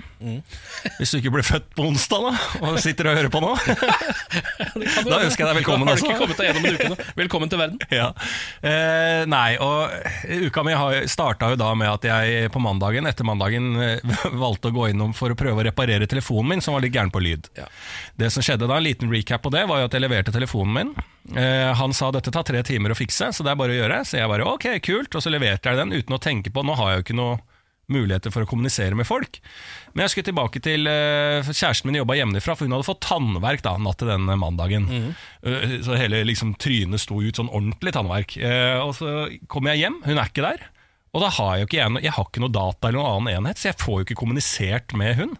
[1.00, 3.54] Hvis du ikke ble født på onsdag da og sitter og hører på nå.
[5.08, 6.12] Da ønsker jeg deg velkommen, altså.
[7.18, 7.80] Velkommen til verden.
[7.90, 8.10] Ja.
[8.62, 9.90] Eh, nei, og
[10.46, 10.76] uka mi
[11.10, 15.16] starta jo da med at jeg på mandagen, etter mandagen eh, valgte å gå innom
[15.16, 17.50] for å prøve å reparere telefonen min, som var litt gæren på lyd.
[17.58, 17.66] Ja.
[18.20, 20.76] Det som skjedde da, en liten recap på det, var jo at jeg leverte telefonen
[20.76, 20.94] min.
[21.34, 24.02] Eh, han sa dette tar tre timer å fikse, så det er bare å gjøre.
[24.06, 26.78] Så jeg bare ok, kult, og så leverte jeg den uten å tenke på Nå
[26.78, 27.38] har jeg jo ikke noe
[27.92, 29.40] muligheter for å kommunisere med folk.
[29.94, 33.64] Men jeg skulle tilbake til eh, Kjæresten min jobba hjemmefra, for hun hadde fått tannverk
[33.64, 34.88] da, natt til den mandagen.
[35.42, 38.36] Eh, så hele liksom, trynet sto ut, sånn ordentlig tannverk.
[38.40, 40.68] Eh, og så kommer jeg hjem, hun er ikke der.
[41.16, 43.38] Og da har jeg jo ikke jeg, jeg har ikke noe data eller noen annen
[43.40, 45.32] enhet, så jeg får jo ikke kommunisert med hun.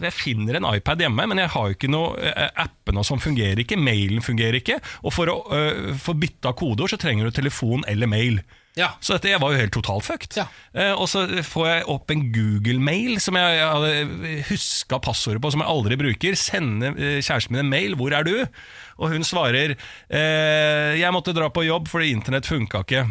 [0.00, 2.14] Jeg finner en iPad hjemme, men jeg har jo ikke noe
[2.48, 4.80] appen Appene som fungerer ikke, mailen fungerer ikke.
[5.04, 8.40] Og for å uh, få bytta kodeord, så trenger du telefon eller mail.
[8.78, 8.92] Ja.
[9.02, 10.36] Så dette jeg var jo helt totalt fucked.
[10.38, 10.46] Ja.
[10.74, 15.50] Eh, og så får jeg opp en Google-mail som jeg, jeg hadde huska passordet på,
[15.54, 16.38] som jeg aldri bruker.
[16.38, 17.96] Sende eh, kjæresten min en mail.
[17.98, 18.46] 'Hvor er du?'
[19.00, 23.08] Og hun svarer eh, 'Jeg måtte dra på jobb fordi internett funka ikke'.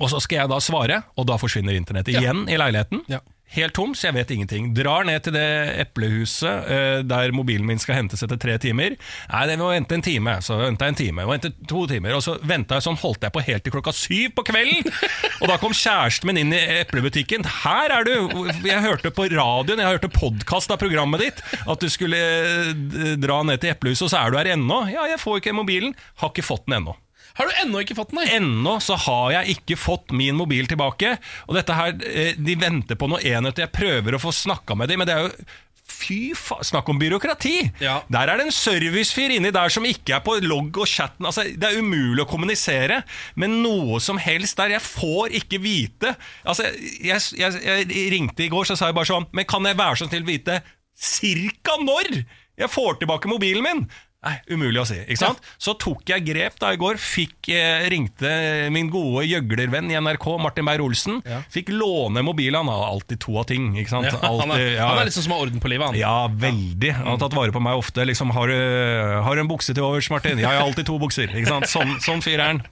[0.00, 3.04] Og så skal jeg da svare, og da forsvinner internett igjen i leiligheten.
[3.10, 3.22] Ja.
[3.54, 4.70] Helt tom, så jeg vet ingenting.
[4.74, 5.46] Drar ned til det
[5.84, 8.96] eplehuset eh, der mobilen min skal hentes etter tre timer.
[9.30, 10.34] Nei, det må vente en time.
[10.42, 12.16] Så venta jeg en time, og vente to timer.
[12.16, 14.90] Og så venta jeg sånn, holdt jeg på helt til klokka syv på kvelden.
[15.42, 17.46] Og da kom kjæresten min inn i eplebutikken.
[17.62, 18.48] Her er du!
[18.64, 23.42] Jeg hørte på radioen, jeg hørte podkast av programmet ditt, at du skulle eh, dra
[23.46, 24.82] ned til eplehuset, og så er du her ennå.
[24.90, 25.94] Ja, jeg får ikke mobilen.
[26.24, 26.96] Har ikke fått den ennå.
[27.34, 28.20] Har du ennå ikke fått den?
[28.22, 28.30] nei?
[28.36, 31.16] Ennå så har jeg ikke fått min mobil tilbake.
[31.48, 33.66] Og dette her, eh, De venter på noe enheter.
[33.66, 35.46] Jeg prøver å få snakka med dem, men det er jo
[35.84, 37.58] Fy faen, snakk om byråkrati!
[37.84, 37.98] Ja.
[38.08, 41.26] Der er det en servicefyr inni der som ikke er på logg og chatten.
[41.28, 43.02] Altså, det er umulig å kommunisere
[43.36, 44.72] med noe som helst der.
[44.78, 46.70] Jeg får ikke vite Altså,
[47.04, 50.00] jeg, jeg, jeg ringte i går, så sa jeg bare sånn Men kan jeg være
[50.00, 50.62] så snill vite
[50.96, 52.24] cirka når
[52.56, 53.84] jeg får tilbake mobilen min?
[54.24, 54.96] Nei, umulig å si.
[55.04, 55.40] ikke sant?
[55.60, 56.96] Så tok jeg grep da i går.
[57.00, 58.30] Fikk, eh, ringte
[58.72, 61.20] min gode gjøglervenn i NRK, Martin Beyer-Olsen.
[61.28, 61.42] Ja.
[61.52, 62.56] Fikk låne mobilen.
[62.64, 63.74] Han har alltid to av ting.
[63.76, 64.08] ikke sant?
[64.08, 64.88] Ja, han, er, Alltid, ja.
[64.88, 65.98] han er sånn som har orden på livet, han.
[66.00, 66.92] Ja, veldig.
[67.02, 68.06] Han har tatt vare på meg ofte.
[68.08, 70.40] Liksom, har, du, har du en bukse til overs, Martin?
[70.40, 71.28] Ja, jeg har alltid to bukser.
[71.28, 71.68] Ikke sant?
[71.74, 72.62] Sånn, sånn fyr er han.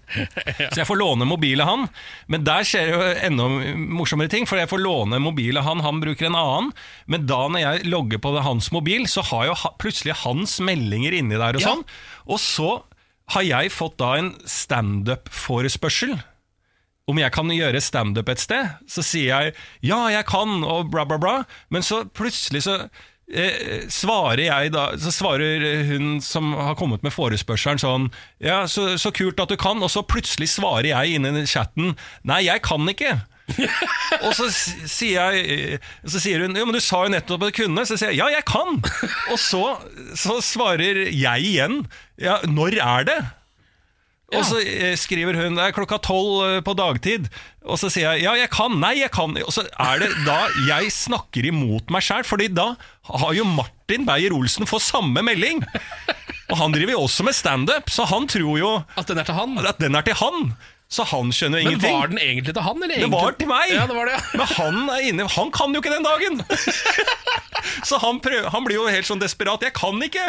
[0.73, 1.87] Så jeg får låne mobilen han.
[2.33, 3.49] Men der skjer jo enda
[3.93, 6.73] morsommere ting, for jeg får låne mobilen han, han bruker en annen.
[7.11, 11.37] Men da når jeg logger på hans mobil, så har jo plutselig hans meldinger inni
[11.37, 11.69] der og Ja.
[11.73, 11.85] sånn.
[12.27, 12.83] Og så
[13.35, 16.19] har jeg fått da en standup-forespørsel
[17.11, 21.03] om jeg kan gjøre standup et sted, så sier jeg ja, jeg kan, og bla,
[21.05, 21.33] bla, bla.
[21.69, 22.77] Men så plutselig så
[23.33, 28.07] eh, svarer jeg da Så svarer hun som har kommet med forespørselen sånn
[28.41, 29.83] Ja, så, så kult at du kan.
[29.83, 31.97] Og så plutselig svarer jeg inni chatten
[32.29, 33.17] Nei, jeg kan ikke.
[34.25, 35.43] og så sier jeg
[35.75, 37.85] eh, Så sier hun Jo, men du sa jo nettopp at du kunne.
[37.89, 38.79] Så sier jeg ja, jeg kan.
[39.33, 39.63] Og så,
[40.19, 41.83] så svarer jeg igjen
[42.23, 43.21] Ja, når er det?
[44.33, 47.27] Og så eh, skriver hun det er klokka tolv eh, på dagtid.
[47.69, 48.79] Og så sier jeg ja, jeg kan.
[48.81, 49.37] Nei, jeg kan.
[49.45, 50.39] Og så er det da
[50.71, 52.71] jeg snakker imot meg sjæl, Fordi da
[53.11, 55.61] har jo Martin Beyer-Olsen fått samme melding.
[56.53, 59.37] Og han driver jo også med standup, så han tror jo At den er til
[59.37, 59.55] han.
[59.65, 60.55] at den er til han.
[60.93, 61.89] Så han skjønner jo ingenting.
[61.89, 62.83] Men var den egentlig til han?
[62.83, 63.09] Eller egentlig?
[63.09, 63.71] Det var til meg!
[63.73, 64.25] Ja, det var det, ja.
[64.43, 66.43] Men han er inne Han kan jo ikke den dagen!
[67.89, 69.65] så han, prøver, han blir jo helt sånn desperat.
[69.65, 70.29] 'Jeg kan ikke!'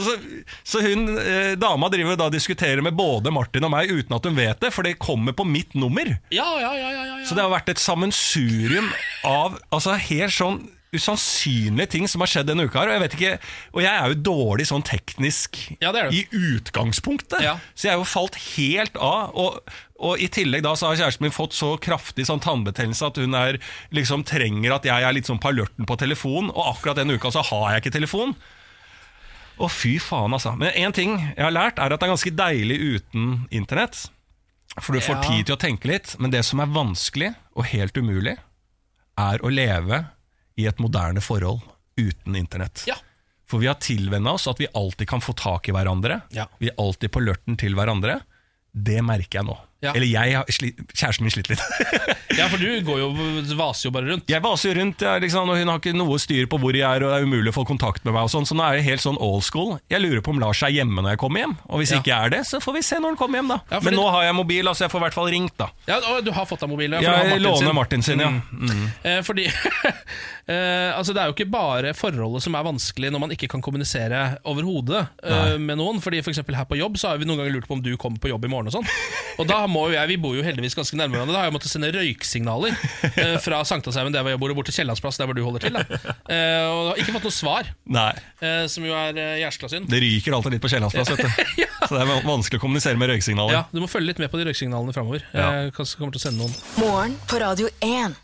[0.00, 0.16] Så,
[0.64, 4.38] så hun eh, dama driver da diskuterer med både Martin og meg uten at hun
[4.38, 6.08] vet det, for det kommer på mitt nummer.
[6.32, 7.24] Ja, ja, ja, ja, ja, ja.
[7.28, 8.88] Så det har vært et sammensurium
[9.28, 10.62] av altså helt sånn
[10.96, 12.80] usannsynlige ting som har skjedd denne uka.
[12.80, 13.32] her Og jeg vet ikke
[13.76, 16.16] Og jeg er jo dårlig sånn teknisk Ja, det du.
[16.16, 16.24] i
[16.56, 17.40] utgangspunktet.
[17.44, 17.56] Ja.
[17.74, 19.30] Så jeg er jo falt helt av.
[19.38, 19.60] Og,
[20.00, 23.34] og i tillegg da så har kjæresten min fått så kraftig sånn tannbetennelse at hun
[23.38, 23.58] er
[23.94, 27.30] liksom trenger at jeg er litt sånn på alerten på telefon, og akkurat denne uka
[27.30, 28.34] så har jeg ikke telefon.
[29.60, 30.54] Å, fy faen, altså.
[30.56, 34.06] Men én ting jeg har lært, er at det er ganske deilig uten internett.
[34.80, 35.28] For du får Ja.
[35.28, 36.14] tid til å tenke litt.
[36.18, 38.38] Men det som er vanskelig, og helt umulig,
[39.18, 40.06] er å leve
[40.60, 41.64] i et moderne forhold
[42.00, 42.84] uten internett.
[42.88, 42.96] Ja.
[43.50, 46.20] For vi har tilvenna oss at vi alltid kan få tak i hverandre.
[46.30, 46.46] Ja.
[46.60, 48.20] Vi er alltid på lørten til hverandre.
[48.70, 49.56] Det merker jeg nå.
[49.80, 49.94] Ja.
[49.96, 52.16] Eller jeg, har sli, kjæresten min sliter litt.
[52.40, 53.06] Ja, for du går jo,
[53.58, 54.28] vaser jo bare rundt.
[54.30, 56.86] Jeg vaser jo rundt, jeg, liksom, og hun har ikke noe styr på hvor jeg
[56.86, 58.22] er, og det er umulig å få kontakt med meg.
[58.22, 59.74] og sånn, Så nå er det helt sånn old school.
[59.90, 61.56] Jeg lurer på om Lars er hjemme når jeg kommer hjem.
[61.68, 61.98] Og hvis Ja.
[62.00, 63.58] ikke er det, så får vi se når han kommer hjem, da.
[63.74, 65.68] Ja, Men nå har jeg mobil, altså jeg får i hvert fall ringt, da.
[65.90, 66.90] Ja, og Du har fått deg mobil?
[66.92, 67.66] ja, for Jeg Martin sin.
[67.66, 68.30] låner Martin sin, ja.
[68.30, 68.86] Mm.
[69.04, 69.46] Eh, fordi
[70.46, 73.62] eh, altså Det er jo ikke bare forholdet som er vanskelig når man ikke kan
[73.64, 76.00] kommunisere overhodet eh, med noen.
[76.02, 77.92] Fordi for eksempel Her på jobb Så har vi noen ganger lurt på om du
[78.00, 78.70] kommer på jobb i morgen.
[78.70, 78.88] Og sånn
[79.40, 81.34] Og da må jo jeg, Vi bor jo heldigvis ganske nærme hverandre.
[81.36, 82.74] Da har jeg måttet sende røyksignaler
[83.22, 85.66] eh, fra Sankthanshaugen, der hvor jeg bor, og bort til Kiellandsplass, der hvor du holder
[85.66, 85.78] til.
[85.78, 86.14] Da.
[86.30, 88.10] Eh, og har ikke fått noe svar, Nei.
[88.42, 89.90] eh, som jo er eh, jæskla synd.
[89.90, 91.60] Det ryker alltid litt på Kiellandsplass, vet du.
[91.90, 93.56] Så det er vanskelig å kommunisere med røyksignaler.
[93.56, 95.24] Ja, Du må følge litt med på de røyksignalene framover.
[95.34, 95.50] Ja.
[95.66, 98.18] Eh, kanskje kommer til å sende noen Morgen på Radio 1.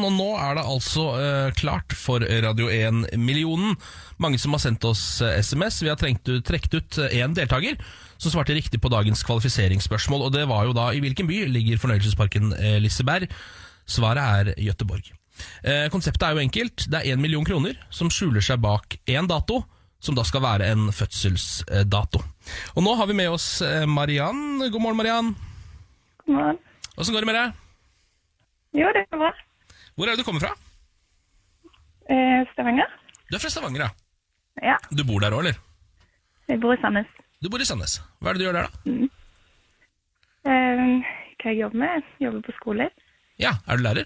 [0.00, 3.74] Og nå er det altså eh, klart for Radio 1-millionen.
[4.22, 5.82] Mange som har sendt oss eh, SMS.
[5.84, 7.76] Vi har trengt trukket ut én deltaker
[8.16, 10.24] som svarte riktig på dagens kvalifiseringsspørsmål.
[10.24, 13.28] Og det var jo da i hvilken by ligger fornøyelsesparken eh, Liseberg?
[13.84, 15.12] Svaret er Gøteborg.
[15.60, 16.88] Eh, konseptet er jo enkelt.
[16.88, 19.60] Det er én million kroner som skjuler seg bak én dato,
[20.00, 22.24] som da skal være en fødselsdato.
[22.72, 24.56] Og nå har vi med oss eh, Mariann.
[24.64, 25.32] God morgen, Mariann.
[26.24, 26.66] God morgen.
[26.96, 27.64] Åssen går det med deg?
[28.80, 29.34] Jo, det er bra.
[29.96, 30.52] Hvor er det du kommer fra?
[32.10, 32.88] Eh, Stavanger?
[33.30, 33.90] Du er fra Stavanger, ja.
[34.62, 35.56] Ja, Du bor der òg, eller?
[36.48, 37.06] jeg bor i Sandnes.
[37.42, 37.98] Du bor i Sandnes.
[38.20, 39.08] Hva er det du gjør der, da?
[40.42, 40.82] Eh,
[41.40, 42.04] hva jeg jobber med?
[42.18, 42.90] Jeg Jobber på skole.
[43.40, 44.04] Ja, Er du lærer?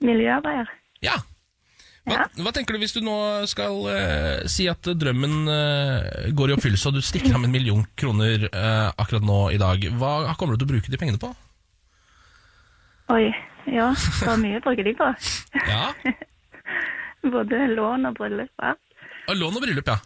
[0.00, 0.68] Miljøarbeider.
[1.02, 1.16] Ja.
[2.06, 2.24] Hva, Ja.
[2.42, 6.88] hva tenker du hvis du nå skal eh, si at drømmen eh, går i oppfyllelse,
[6.88, 9.84] og du stikker av med en million kroner eh, akkurat nå i dag?
[10.00, 11.34] Hva kommer du til å bruke de pengene på?
[13.10, 13.26] Oi,
[13.66, 15.08] ja, det var mye bruker de på.
[15.68, 15.92] Ja,
[17.34, 18.74] Både lån og bryllup Ja.
[19.28, 19.98] og Lån og bryllup, ja.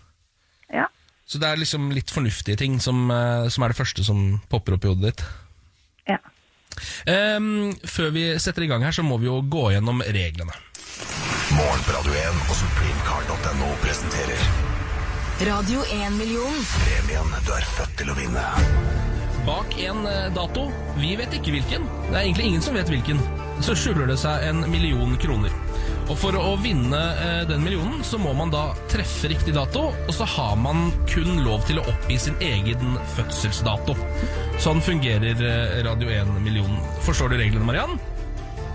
[0.74, 0.86] Ja,
[1.26, 4.74] Så det er liksom litt fornuftige ting som, eh, som er det første som popper
[4.74, 5.24] opp i hodet ditt.
[6.08, 6.18] ja.
[7.06, 10.50] Um, før vi setter i gang her, så må vi jo gå gjennom reglene.
[11.54, 14.42] Morgen på Radio 1 og supremecard.no presenterer
[15.46, 16.58] Radio 1-million.
[16.80, 18.42] premien du er født til å vinne.
[19.46, 23.18] Bak en eh, dato, vi vet ikke hvilken, det er egentlig ingen som vet hvilken,
[23.64, 25.52] så skjuler det seg en million kroner.
[26.08, 30.12] Og for å vinne eh, den millionen, så må man da treffe riktig dato, og
[30.16, 33.96] så har man kun lov til å oppgi sin egen fødselsdato.
[34.64, 36.80] Sånn fungerer eh, Radio 1-millionen.
[37.04, 38.00] Forstår du reglene, Mariann?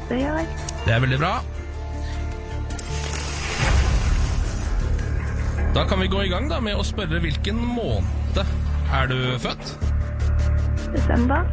[0.10, 0.50] Det gjør jeg.
[0.86, 1.34] Det er veldig bra.
[5.74, 8.42] Da kan vi gå i gang da med å spørre hvilken måned
[8.90, 9.78] er du født?
[10.96, 11.44] Desember.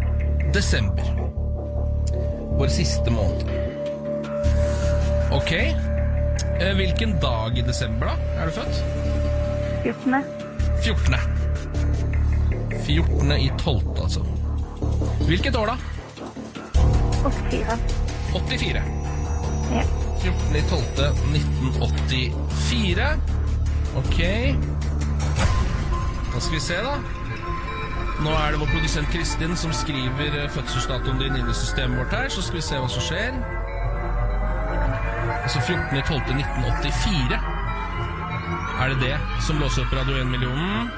[0.55, 1.05] Desember.
[2.59, 3.43] Vår siste måned.
[5.33, 5.53] Ok.
[5.53, 8.43] Eh, Hvilken dag i desember, da?
[8.43, 8.83] Er du født?
[9.83, 10.15] 14.
[10.83, 11.15] 14.
[12.87, 13.33] 14.
[13.37, 14.21] i 12., altså.
[15.27, 15.77] Hvilket år, da?
[17.25, 17.79] 84.
[18.35, 18.83] 84.
[19.75, 19.83] Ja.
[20.23, 20.57] 14.
[20.57, 20.83] i 12.
[21.35, 23.09] 1984.
[23.97, 24.19] Ok.
[26.35, 26.97] Da skal vi se, da.
[28.25, 32.15] Nå er det vår produsent Kristin som skriver eh, fødselsdatoen din inn i systemet vårt
[32.17, 33.37] her, så skal vi se hva som skjer.
[35.43, 37.41] Altså 14.12.1984.
[38.81, 40.89] Er det det som låser opp Radio 1-millionen?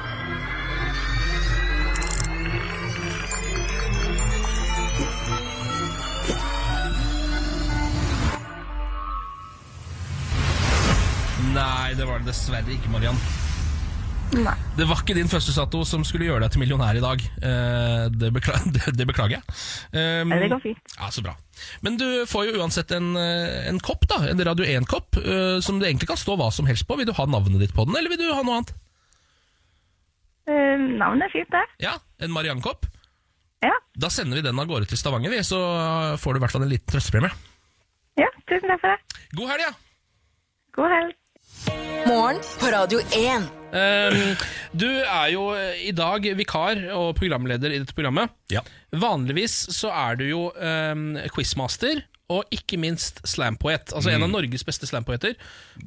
[11.59, 13.38] Nei, det var det dessverre ikke, Mariann.
[14.39, 14.55] Nei.
[14.79, 17.23] Det var ikke din første Sato som skulle gjøre deg til millionær i dag.
[17.43, 19.57] Eh, det, bekla det, det beklager jeg.
[19.95, 20.93] Um, det går fint.
[20.95, 21.35] Ja, Så bra.
[21.83, 24.21] Men du får jo uansett en, eh, en kopp, da.
[24.31, 26.99] En Radio 1-kopp, uh, som det egentlig kan stå hva som helst på.
[27.01, 28.75] Vil du ha navnet ditt på den, eller vil du ha noe annet?
[30.47, 31.67] Uh, navnet er fint, det.
[31.89, 32.87] Ja, En Mariann-kopp.
[33.65, 33.75] Ja.
[33.99, 35.59] Da sender vi den av gårde til Stavanger, vi, så
[36.23, 37.35] får du i hvert fall en liten trøstepremie.
[38.19, 39.25] Ja, tusen takk for det.
[39.35, 39.73] God helg, ja!
[40.79, 41.19] God helg.
[41.67, 43.49] Morgen på Radio 1.
[43.69, 44.37] Um,
[44.81, 48.31] du er jo eh, i dag vikar og programleder i dette programmet.
[48.53, 48.63] Ja.
[48.97, 52.01] Vanligvis så er du jo um, quizmaster
[52.33, 53.93] og ikke minst slampoet.
[53.97, 55.37] Altså en av Norges beste slampoeter.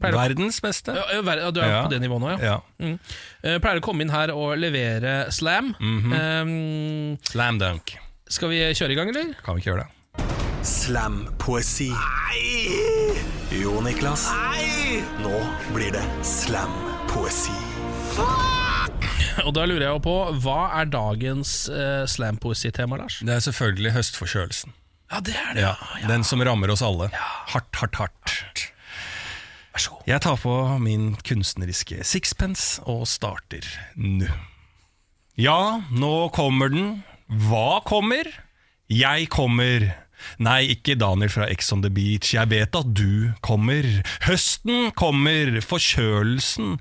[0.02, 0.94] Verdens beste.
[0.98, 1.82] Ja, ja, ver- du er Ja.
[1.86, 2.40] på det nivået nå, ja.
[2.42, 2.60] Ja.
[2.82, 2.96] Mm.
[3.44, 5.74] Eh, pleier å komme inn her og levere slam.
[5.80, 7.96] um, Slam dunk.
[8.30, 9.34] skal vi kjøre i gang, eller?
[9.46, 10.01] Kan vi ikke gjøre det?
[10.62, 11.88] Slam-poesi.
[11.90, 13.18] Nei!
[13.50, 14.28] Jo, Niklas.
[14.30, 15.00] Nei!
[15.24, 15.34] Nå
[15.74, 17.56] blir det slam-poesi.
[19.48, 23.18] Og da lurer jeg jo på, hva er dagens eh, slampoesitema, Lars?
[23.26, 24.76] Det er selvfølgelig høstforkjølelsen.
[25.12, 25.64] Ja, det er det.
[25.66, 25.74] Ja,
[26.12, 27.10] Den som rammer oss alle.
[27.10, 27.26] Ja.
[27.56, 28.68] Hardt, hardt, hardt.
[29.74, 30.06] Vær så god.
[30.12, 33.66] Jeg tar på min kunstneriske sixpence og starter
[33.98, 34.30] nå.
[35.42, 37.02] Ja, nå kommer den.
[37.50, 38.30] Hva kommer?
[38.92, 39.90] Jeg kommer.
[40.42, 42.34] Nei, ikke Daniel fra Ex on the Beach.
[42.36, 43.88] Jeg vet at du kommer.
[44.28, 46.78] Høsten kommer, forkjølelsen.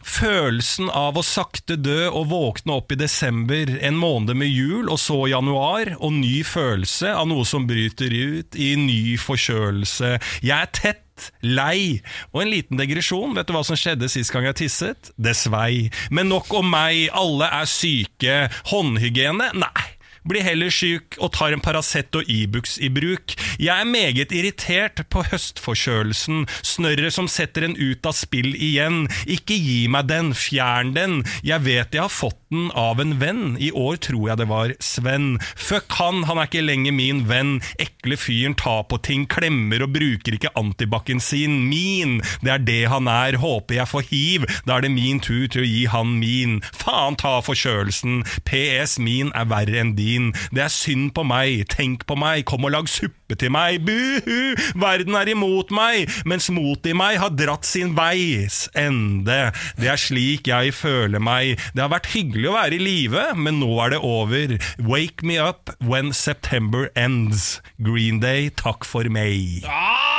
[0.00, 4.96] Følelsen av å sakte dø og våkne opp i desember, en måned med jul, og
[5.00, 10.16] så januar, og ny følelse av noe som bryter ut i ny forkjølelse.
[10.40, 11.06] Jeg er tett.
[11.44, 12.00] Lei.
[12.32, 15.10] Og en liten degresjon, Vet du hva som skjedde sist gang jeg tisset?
[15.20, 15.90] Det svei.
[16.08, 17.10] Men nok om meg.
[17.12, 18.46] Alle er syke.
[18.72, 19.50] Håndhygiene?
[19.60, 19.89] Nei.
[20.28, 23.36] Blir heller syk og tar en Paracet og Ibux i bruk.
[23.60, 29.06] Jeg er meget irritert på høstforkjølelsen, snørret som setter en ut av spill igjen.
[29.24, 31.20] Ikke gi meg den, fjern den.
[31.46, 33.56] Jeg vet jeg har fått den av en venn.
[33.62, 35.38] I år tror jeg det var Sven.
[35.56, 37.56] Fuck han, han er ikke lenger min venn.
[37.80, 41.60] Ekle fyren tar på ting, klemmer og bruker ikke antibac-en sin.
[41.70, 43.40] Min, det er det han er.
[43.40, 44.46] Håper jeg får hiv.
[44.66, 46.58] Da er det min tur til å gi han min.
[46.76, 48.22] Faen ta forkjølelsen.
[48.48, 50.30] PS min er verre enn din.
[50.50, 51.64] Det er synd på meg.
[51.72, 52.44] Tenk på meg.
[52.50, 53.80] Kom og lag suppe til meg.
[53.86, 54.56] Buhu!
[54.80, 59.38] Verden er imot meg, mens motet i meg har dratt sin veis ende.
[59.78, 61.60] Det er slik jeg føler meg.
[61.74, 64.56] Det har vært hyggelig å være i live, men nå er det over.
[64.82, 67.60] Wake me up when September ends.
[67.78, 69.62] Green Day, takk for meg.
[69.64, 70.10] Ja!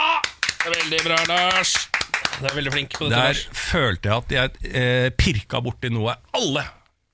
[0.61, 1.73] det er veldig bra, Lars.
[2.37, 3.21] Du er veldig flink på dette.
[3.21, 6.65] Der følte jeg at jeg eh, pirka borti noe alle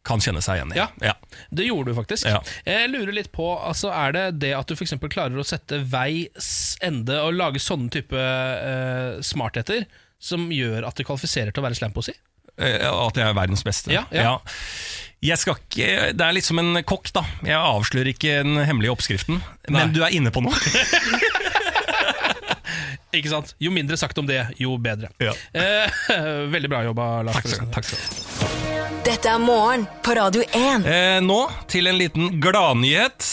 [0.08, 0.80] kan kjenne seg igjen i.
[1.04, 1.14] Ja.
[1.52, 2.28] Det gjorde du faktisk.
[2.30, 2.40] Ja.
[2.68, 6.78] Jeg lurer litt på, altså Er det det at du for klarer å sette veis
[6.84, 9.86] ende og lage sånne type uh, smartheter
[10.20, 12.16] som gjør at du kvalifiserer til å være slampoesi?
[12.58, 13.94] Eh, At jeg er verdens beste.
[13.94, 14.40] Ja, ja.
[15.22, 17.24] Jeg skal ikke, Det er litt som en kokk, da.
[17.46, 19.42] Jeg avslører ikke den hemmelige oppskriften.
[19.74, 20.58] Men du er inne på noe.
[23.18, 23.54] Ikke sant?
[23.62, 25.10] Jo mindre sagt om det, jo bedre.
[25.24, 25.34] Ja.
[25.54, 26.02] Eh,
[26.54, 27.42] veldig bra jobba, Lars.
[27.42, 28.98] Takk skal, takk skal.
[29.08, 30.86] Dette er morgen på Radio 1.
[30.88, 31.40] Eh, nå
[31.72, 33.30] til en liten gladnyhet.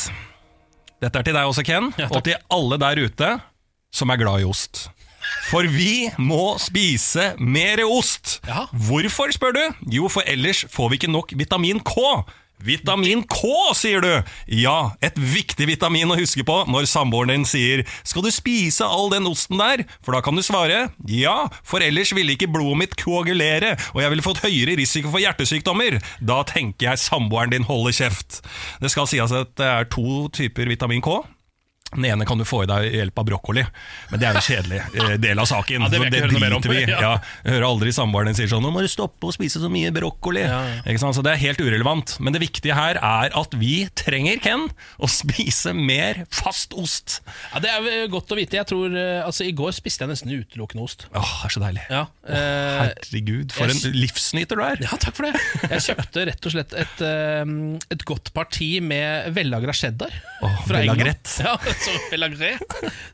[1.03, 3.31] Dette er til deg også, Ken, Ja, og til alle der ute
[3.95, 4.87] som er glad i ost.
[5.49, 8.39] For vi må spise mer ost.
[8.49, 8.65] Ja.
[8.87, 9.63] Hvorfor, spør du?
[9.99, 12.25] Jo, for ellers får vi ikke nok vitamin K.
[12.63, 14.11] Vitamin K, sier du!
[14.47, 19.11] Ja, et viktig vitamin å huske på når samboeren din sier 'skal du spise all
[19.11, 19.85] den osten der'?
[20.03, 24.11] For da kan du svare 'ja, for ellers ville ikke blodet mitt koagulere', og jeg
[24.11, 26.01] ville fått høyere risiko for hjertesykdommer.
[26.25, 28.41] Da tenker jeg samboeren din holder kjeft.
[28.81, 31.25] Det skal sies at det er to typer vitamin K.
[31.95, 33.65] Den ene kan du få i deg ved hjelp av brokkoli,
[34.11, 35.83] men det er jo en kjedelig eh, del av saken.
[35.85, 36.09] Ja, det om.
[36.11, 36.85] driter vi.
[36.95, 37.01] Ja.
[37.05, 37.13] Ja,
[37.47, 40.45] hører aldri samboeren din sier sånn 'nå må du stoppe å spise så mye brokkoli'.
[40.47, 41.11] Ja?
[41.13, 42.17] Så det er helt urelevant.
[42.21, 47.21] Men det viktige her er at vi trenger, Ken, å spise mer fast ost.
[47.53, 48.57] Ja, det er godt å vite.
[48.59, 51.07] Jeg tror, eh, altså I går spiste jeg nesten utelukkende ost.
[51.15, 51.85] Åh, det er så deilig.
[51.91, 54.77] Ja, Åh, Herregud, for jeg- en livsnyter du er.
[54.81, 55.41] ja, takk for det.
[55.71, 57.45] Jeg kjøpte rett og slett et, eh,
[57.95, 60.11] et godt parti med vellagra cheddar.
[60.43, 61.39] Åh, fra England.
[61.45, 62.55] Ja, så pelagré,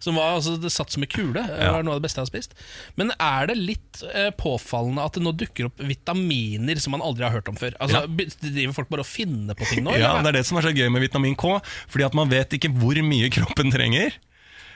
[0.03, 1.43] Som var altså, det satt som en kule.
[1.43, 2.57] Det var noe av det beste jeg har spist.
[3.01, 7.27] Men er det litt eh, påfallende at det nå dukker opp vitaminer som man aldri
[7.27, 7.77] har hørt om før?
[7.83, 8.05] Altså.
[8.41, 9.95] Driver folk bare og finner på ting nå?
[9.99, 10.29] Ja, eller?
[10.31, 11.57] Det er det som er så gøy med vitamin K.
[11.93, 14.17] Fordi at man vet ikke hvor mye kroppen trenger.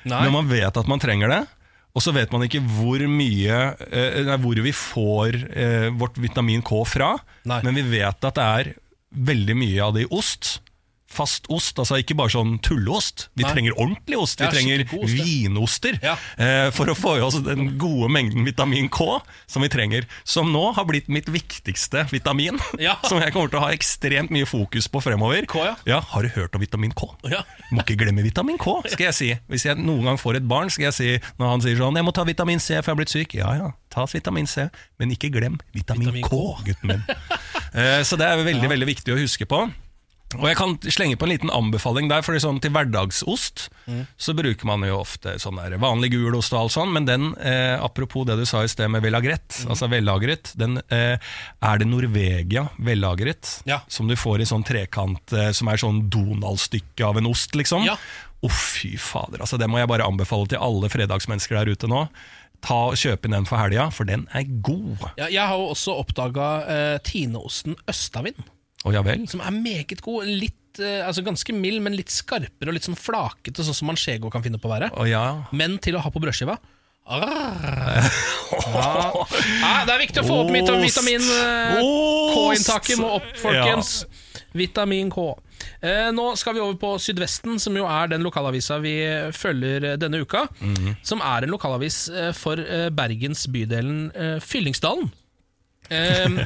[0.04, 0.24] Nei.
[0.26, 1.42] Men man vet at man trenger det.
[1.94, 6.82] Og så vet man ikke hvor mye eh, Hvor vi får eh, vårt vitamin K
[6.88, 7.14] fra.
[7.46, 7.60] Nei.
[7.66, 8.72] Men vi vet at det er
[9.14, 10.56] veldig mye av det i ost.
[11.14, 13.28] Fast ost, altså ikke bare sånn tulleost.
[13.38, 13.52] Vi Nei.
[13.54, 14.40] trenger ordentlig ost.
[14.40, 16.16] Vi Ja, trenger ost, vinoster Ja.
[16.36, 20.06] eh, for å få i oss den gode mengden vitamin K som vi trenger.
[20.24, 22.58] Som nå har blitt mitt viktigste vitamin.
[22.82, 22.96] Ja.
[23.08, 25.46] Som jeg kommer til å ha ekstremt mye fokus på fremover.
[25.46, 26.00] K, ja.
[26.00, 27.06] Har du hørt om vitamin K?
[27.30, 27.44] Ja.
[27.70, 29.30] Må ikke glemme vitamin K, skal jeg si.
[29.48, 32.04] Hvis jeg noen gang får et barn, skal jeg si når han sier sånn 'Jeg
[32.04, 33.34] må ta vitamin C, for jeg har blitt syk'.
[33.38, 36.64] Ja ja, ta vitamin C, men ikke glem vitamin, Vitamin K, K.
[36.64, 37.04] gutten min.
[37.74, 39.72] Eh, Så det er veldig, veldig viktig å huske på.
[40.38, 43.68] Og jeg kan slenge på en liten anbefaling der, for sånn til hverdagsost
[44.16, 47.74] så bruker man jo ofte sånn der vanlig gulost og alt sånn, men den, eh,
[47.84, 51.18] apropos det du sa i sted med vellagret, altså vellagret, den eh,
[51.62, 53.82] er det Norvegia vellagret, Ja.
[53.88, 57.84] som du får i sånn trekant, eh, som er sånn Donald-stykke av en ost, liksom.
[57.84, 57.96] Ja.
[58.44, 62.06] oh, fy fader, altså det må jeg bare anbefale til alle fredagsmennesker der ute nå.
[62.64, 65.10] Ta og Kjøp inn den for helga, for den er god.
[65.20, 68.40] Ja, jeg har jo også oppdaga eh, Tineosten Østavind.
[68.84, 69.24] Vel?
[69.28, 70.26] Som er meget god.
[70.28, 74.30] Litt, eh, altså Ganske mild, men litt skarpere og litt sånn flakete, sånn som manchego
[74.30, 74.90] kan finne på å være.
[74.98, 75.46] Oh, ja.
[75.52, 76.58] Men til å ha på brødskiva.
[77.06, 78.04] Ah.
[78.64, 79.10] Ja.
[79.66, 81.80] Ah, det er viktig å få opp vitamin eh,
[82.32, 84.04] K-inntaket må opp, folkens.
[84.56, 85.24] Vitamin K.
[85.84, 88.94] Eh, nå skal vi over på Sydvesten, som jo er den lokalavisa vi
[89.36, 90.46] følger denne uka.
[90.60, 90.94] Mhm.
[91.04, 91.98] Som er en lokalavis
[92.38, 92.62] for
[92.94, 94.06] Bergens bydelen
[94.40, 95.10] Fyllingsdalen.
[95.92, 96.38] Ehm,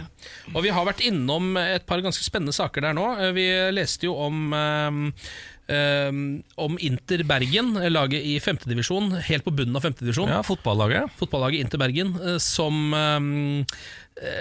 [0.55, 3.07] og vi har vært innom et par ganske spennende saker der nå.
[3.19, 5.13] Eh, Vi leste jo om um,
[5.69, 10.31] om Inter Bergen, laget i femtedivisjon, helt på bunnen av femtedivisjon.
[10.33, 11.13] Ja, fotballaget.
[11.21, 13.79] Fotballaget Inter Bergen, eh, som eh,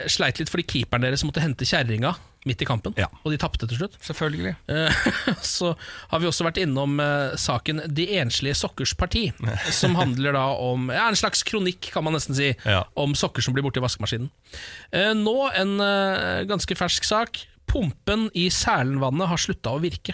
[0.07, 2.15] sleit litt fordi keeperen deres måtte hente kjerringa
[2.47, 3.07] midt i kampen, Ja.
[3.23, 3.97] og de tapte til slutt.
[4.03, 4.55] Selvfølgelig.
[4.71, 5.01] Eh,
[5.45, 5.73] Så
[6.11, 9.27] har vi også vært innom eh, saken De enslige sokkers parti,
[9.81, 12.85] som handler da om ja, en slags kronikk, kan man nesten si, Ja.
[12.95, 14.31] om sokker som blir borte i vaskemaskinen.
[14.91, 17.43] Eh, Nå en eh, ganske fersk sak.
[17.67, 20.13] Pumpen i Sælenvannet har slutta å virke.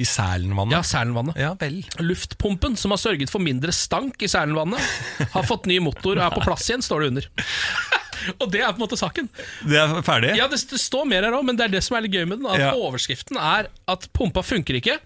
[0.00, 0.72] I Sælenvannet.
[0.72, 1.36] Ja, Sælenvannet.
[1.38, 1.82] Ja vel.
[2.00, 4.80] Luftpumpen, som har sørget for mindre stank i Sælenvannet,
[5.36, 7.28] har fått ny motor og er på plass igjen, står det under.
[8.40, 9.28] Og det er på en måte saken.
[9.68, 10.34] Det er ferdig?
[10.38, 12.38] Ja, det, står mer her òg, men det er det som er litt gøy med
[12.42, 12.46] den.
[12.50, 12.72] At Ja.
[12.76, 14.98] Overskriften er at pumpa funker ikke,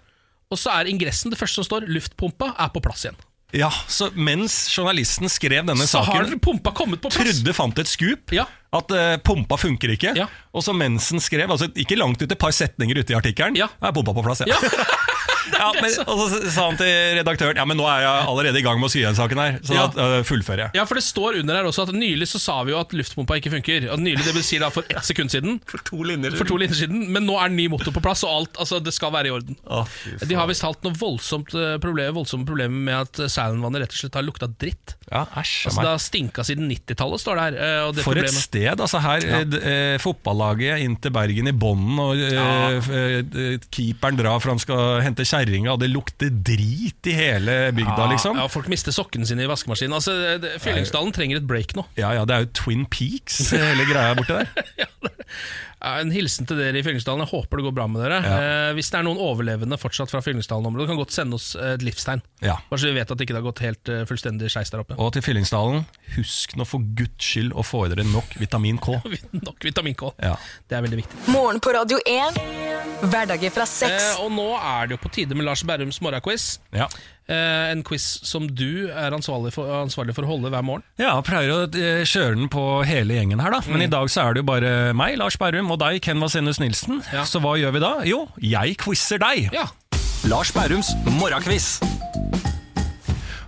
[0.51, 3.19] og så er ingressen det første som står 'luftpumpa er på plass igjen'.
[3.55, 7.23] Ja, så mens journalisten skrev denne Så har saken, pumpa kommet på plass.
[7.39, 8.43] trodde fant et skup Ja.
[8.73, 10.11] at uh, pumpa funker ikke.
[10.17, 10.27] Ja.
[10.53, 13.55] Og så mens den skrev, altså ikke langt ut et par setninger ute i artikkelen,
[13.55, 13.67] Ja.
[13.81, 14.41] er pumpa på plass.
[14.45, 14.55] Ja.
[14.61, 14.69] Ja.
[15.53, 16.89] Ja, men, og så sa han til
[17.19, 19.57] redaktøren Ja, men nå er jeg allerede i gang med å skrive den saken her,
[19.65, 19.85] så Ja.
[19.93, 20.71] da uh, fullfører jeg.
[20.79, 23.37] Ja, for det står under her også at nylig så sa vi jo at luftpumpa
[23.39, 23.87] ikke funker.
[23.93, 25.59] Og nylig, det vil si da for ett sekund siden.
[25.71, 26.35] For to linjer.
[26.37, 28.93] For to linjer siden Men nå er ny motor på plass, og alt altså, det
[28.95, 29.57] skal være i orden.
[29.67, 29.83] Å.
[30.27, 34.01] De har visst hatt noe voldsomt eh, problem, voldsomme problemer med at Sælenvannet rett og
[34.01, 34.95] slett har lukta dritt.
[35.11, 35.67] Ja, æsj.
[35.69, 35.81] Altså.
[35.83, 37.57] Det har stinka siden 90-tallet, står det her.
[37.87, 38.73] Og det For et sted.
[38.83, 39.39] altså her Ja.
[39.43, 43.57] eh, Fotballaget inn til Bergen i bånden, og eh, Ja.
[43.71, 48.39] keeperen drar for han skal hente kjerringa, det lukter drit i hele bygda, liksom.
[48.39, 49.95] Ja, folk mister sokkene sine i vaskemaskinen.
[49.97, 50.15] Altså,
[50.63, 51.85] Fyllingsdalen trenger et break nå.
[51.99, 54.51] Ja, ja, det er jo Twin Peaks, hele greia borti der.
[54.77, 54.87] Ja,
[55.85, 57.21] En hilsen til dere i Fyllingsdalen.
[57.25, 58.17] Jeg håper det går bra med dere.
[58.25, 62.23] Eh, hvis det er noen overlevende fortsatt fra Fyllingsdalen-området, kan godt sende oss et livstegn.
[62.41, 62.57] Ja.
[62.69, 64.97] Bare så vi vet at det ikke har gått helt uh, fullstendig skeis der oppe.
[64.97, 68.97] Og til Fyllingsdalen, husk nå for guds skyld å få i dere nok vitamin K.
[69.47, 70.09] Nok vitamin K.
[70.23, 70.33] Ja.
[70.65, 71.21] Det er veldig viktig.
[71.33, 72.41] Morgen på Radio 1.
[73.05, 73.93] Hverdager fra 6.
[73.93, 76.57] Eh, og nå er det jo på tide med Lars Berrums morgenquiz.
[76.73, 76.89] Ja.
[77.27, 80.85] Eh, en quiz som du er ansvarlig for, ansvarlig for å holde hver morgen.
[80.95, 83.59] Ja, jeg pleier å eh, kjøre den på hele gjengen her, da.
[83.67, 86.61] Men i dag så er det jo bare meg, Lars Berrum, og deg, Ken Vasenus
[86.63, 87.01] Nilsen.
[87.11, 87.27] Ja.
[87.27, 87.93] Så hva gjør vi da?
[88.07, 89.51] Jo, jeg quizer deg.
[89.55, 89.67] Ja,
[90.31, 91.75] Lars Bærums morgenquiz.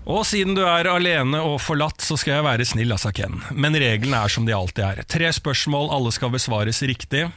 [0.09, 3.35] Og siden du er alene og forlatt, så skal jeg være snill, altså, Ken.
[3.53, 5.01] Men reglene er som de alltid er.
[5.09, 7.27] Tre spørsmål, alle skal besvares riktig.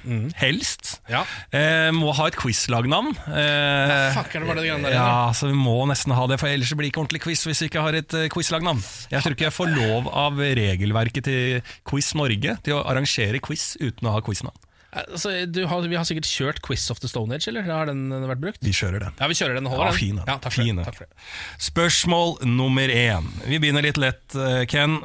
[0.40, 0.94] Helst.
[1.12, 1.20] Ja.
[1.52, 3.12] Eh, må ha et quizlagnavn.
[3.28, 4.96] Eh, ja, er det bare det greiene der?
[4.96, 7.60] ja, så vi må nesten ha det, for ellers blir det ikke ordentlig quiz hvis
[7.64, 8.80] vi ikke har et uh, quizlagnavn.
[9.12, 13.74] Jeg tror ikke jeg får lov av regelverket til Quiz Norge til å arrangere quiz
[13.82, 14.56] uten å ha quiznavn.
[14.92, 17.64] Altså, du har, vi har sikkert kjørt Quiz of the Stone Age, eller?
[17.64, 18.58] Har den vært brukt?
[18.60, 19.14] Vi kjører den.
[19.16, 19.68] Ja, vi kjører den.
[19.72, 20.26] Holder Ja, fin, den.
[20.28, 20.84] Ja, takk for Fin, det.
[20.84, 21.28] Takk for det.
[21.64, 23.30] Spørsmål nummer én.
[23.48, 24.98] Vi begynner litt lett, eh, Ken.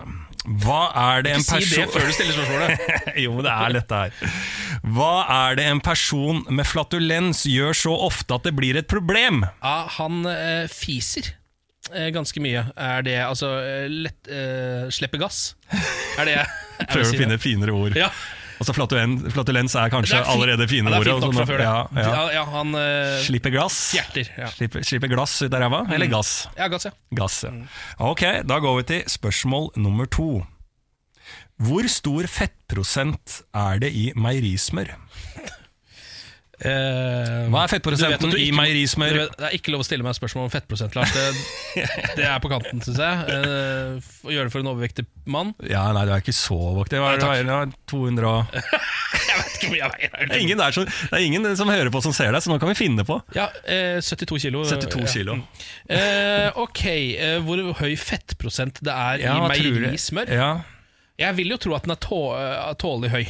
[0.47, 2.99] Hva er det en Ikke si det før du stiller spørsmålet.
[3.23, 4.35] Jo, men det er lett det her.
[4.95, 9.41] Hva er det en person med flatulens gjør så ofte at det blir et problem?
[9.63, 11.31] Ja, han øh, fiser
[11.93, 12.65] eh, ganske mye.
[12.75, 13.53] Er det altså
[13.91, 15.55] lett, eh, Slippe gass?
[16.19, 16.37] Er det
[16.91, 17.95] Prøver å finne finere ord.
[17.99, 18.11] Ja,
[18.57, 21.11] Altså Flatulens, flatulens er kanskje er allerede fine ordet.
[21.13, 22.23] ja, sånn, ja, ja.
[22.37, 23.77] Ja, han eh, Slippe glass.
[23.93, 24.47] Hjerter, Ja.
[24.53, 26.47] slipper, slippe glass ut av ræva, eller gass?
[26.57, 26.91] ja, gass, ja.
[27.13, 27.51] Gass, ja.
[27.99, 30.45] Ok, da går vi til spørsmål nummer to.
[31.61, 34.91] Hvor stor fettprosent er det i meierismør?
[36.57, 39.17] Eh, Hva er fettprosenten i meierismør?
[39.37, 41.11] Det er ikke lov å stille meg spørsmål om fettprosent, Lars.
[41.13, 41.83] Det,
[42.17, 43.27] det er på kanten, syns jeg.
[43.29, 45.51] Eh, Å gjøre det for en overvektig mann.
[45.69, 46.97] Ja, nei, du er ikke så vaktig.
[47.03, 47.75] Hva er det du veier?
[47.93, 48.57] 200 og
[49.27, 50.39] Jeg vet ikke hvor jeg det er, veier.
[50.41, 52.71] ingen der som, det er ingen som hører på som ser deg, så nå kan
[52.71, 53.19] vi finne på.
[53.37, 54.63] Ja, eh, 72 kilo.
[54.65, 55.11] 72 Ja.
[55.13, 55.35] kilo.
[55.93, 56.81] Eh, ok,
[57.21, 60.33] eh, hvor høy fettprosent det er Ja, i meierismør?
[60.33, 60.49] Ja,
[61.17, 63.23] Jeg vil jo tro at den er tå, eh, tålelig høy.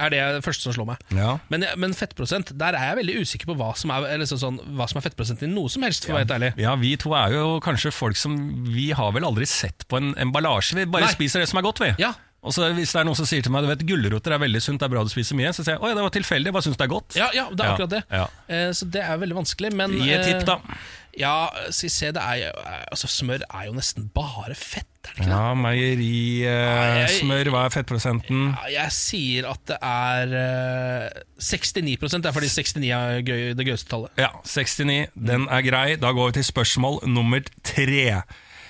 [0.00, 1.02] Er det det første som slår meg.
[1.12, 1.34] ja.
[1.52, 4.86] Men, men fettprosent, der er jeg veldig usikker på hva som er, eller sånn, hva
[4.88, 6.52] som er fettprosent i noe som helst, for å være ærlig.
[6.62, 8.38] Ja, vi to er jo kanskje folk som
[8.72, 10.74] Vi har vel aldri sett på en emballasje.
[10.80, 11.12] Vi bare Nei.
[11.18, 11.92] spiser det som er godt, vi.
[12.00, 14.38] Ja, Og så Hvis det er noen som sier til meg Du vet, gulroter er
[14.38, 16.46] veldig sunt, det er bra du spiser mye, så sier jeg oi, det var tilfeldig,
[16.48, 17.16] jeg bare syns det er godt.
[17.18, 18.02] ja, ja det er Ja, akkurat det.
[18.14, 18.26] ja.
[18.48, 19.72] Eh, så det er veldig vanskelig.
[19.74, 20.54] Men, Gi et tipp, da.
[20.62, 20.86] eh,
[21.16, 25.08] Ja, skal vi se, det er eh, Altså, smør er jo nesten bare fett, er
[25.08, 25.32] det ikke det?
[25.32, 28.42] Ja, Meierismør, eh, hva er fettprosenten?
[28.52, 33.66] Ja, jeg sier at det er eh, 69 det er fordi 69 er gøy, det
[33.66, 34.12] gøyeste tallet.
[34.20, 35.08] Ja, 69.
[35.16, 35.86] Den er grei.
[36.00, 38.22] Da går vi til spørsmål nummer tre.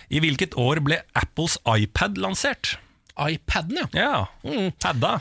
[0.08, 2.76] I hvilket år ble Apples iPad lansert?
[3.18, 3.86] iPaden, ja.
[3.98, 4.68] Ja, Mm.
[4.78, 5.16] padda.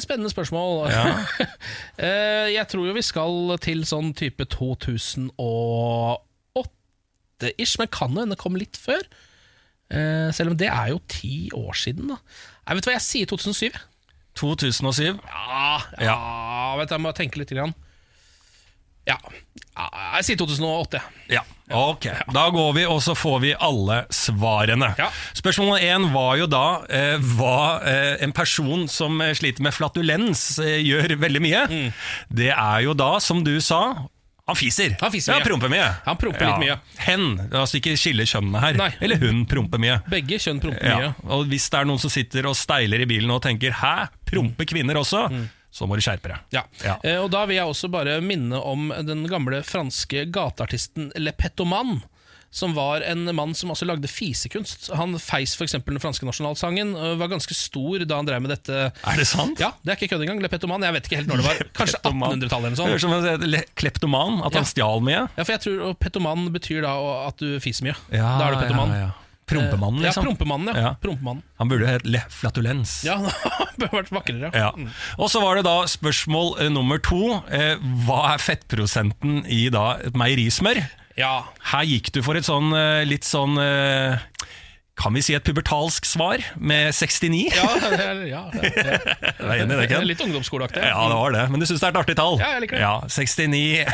[0.00, 0.86] Spennende spørsmål.
[0.90, 1.04] Ja.
[2.00, 4.46] Eh, jeg tror jo vi skal til sånn type
[7.40, 9.02] 2008-ish, men kan jo hende komme litt før.
[9.90, 12.18] Eh, selv om det er jo ti år siden, da.
[12.66, 13.76] Jeg vet hva, jeg sier 2007.
[14.36, 15.18] 2007.
[15.24, 16.16] Ja, ja,
[16.76, 17.52] vet du, jeg må tenke litt.
[17.56, 17.74] Grann.
[19.06, 19.14] Ja.
[19.78, 19.84] ja,
[20.18, 20.98] jeg sier 2008.
[21.30, 22.08] Ja, ok.
[22.34, 24.90] Da går vi, og så får vi alle svarene.
[24.98, 25.06] Ja.
[25.38, 30.58] Spørsmål én var jo da eh, hva eh, en person som eh, sliter med flatulens
[30.58, 31.62] eh, gjør veldig mye.
[32.34, 34.08] Det er jo da, som du sa,
[34.46, 34.96] han fiser.
[35.00, 35.86] Han fiser ja, promper mye.
[36.04, 36.76] Han promper litt mye.
[37.02, 38.78] Hen, altså ikke skille kjønnene her.
[38.78, 38.90] Nei.
[39.02, 39.96] Eller hun promper mye.
[40.10, 40.96] Begge kjønn promper Ja.
[41.00, 41.14] mye.
[41.34, 44.64] Og hvis det er noen som sitter og steiler i bilen og tenker 'hæ, promper
[44.70, 46.38] kvinner også', så må du skjerpe deg.
[46.54, 46.62] Ja.
[46.84, 46.94] Ja.
[47.02, 52.02] Eh, og da vil jeg også bare minne om den gamle franske gateartisten Le Petoman.
[52.56, 54.86] Som var en mann som også lagde fisekunst.
[54.96, 55.74] Han feis f.eks.
[55.84, 56.94] den franske nasjonalsangen.
[56.96, 58.86] Og var ganske stor da han drev med dette.
[59.04, 59.60] Er det sant?
[59.60, 60.40] Ja, det er ikke kødd engang.
[60.40, 60.86] Le Petoman.
[60.88, 61.60] Jeg vet ikke helt når det var.
[61.76, 63.12] Kanskje 1800-tallet eller Det høres sånn.
[63.12, 64.62] ut som kleptoman, at Ja.
[64.62, 65.26] han stjal mye.
[65.36, 66.96] Ja, for jeg tror Petoman betyr da
[67.28, 67.96] at du fiser mye.
[68.10, 68.88] Ja, da er du Petoman.
[68.96, 69.12] ja, ja.
[69.46, 70.24] Prompemannen, Eh, liksom.
[70.24, 70.74] Ja, prompemannen.
[70.74, 70.80] Ja.
[70.82, 70.94] Ja.
[71.00, 71.42] Prompemannen.
[71.60, 73.04] Han burde hett Le Flatulens.
[73.06, 73.14] Ja,
[73.60, 74.50] han burde vært vakrere.
[74.52, 74.72] Ja.
[75.20, 77.42] Og så var det da spørsmål eh, nummer to.
[77.46, 77.76] Eh,
[78.08, 80.80] hva er fettprosenten i da et meierismør?
[81.16, 81.46] Ja.
[81.72, 84.20] Her gikk du for et sånn eh, litt sånn eh,
[85.00, 87.40] Kan vi si et pubertalsk svar med 69?
[87.56, 88.42] Ja, det er, ja.
[88.52, 90.06] det er enig i det, Ken?
[90.08, 90.84] Litt ungdomsskoleaktig.
[90.84, 91.44] Ja, det var det.
[91.52, 92.38] Men du syns det er et artig tall?
[92.40, 92.84] Ja, jeg liker det.
[92.84, 93.84] Ja, 69.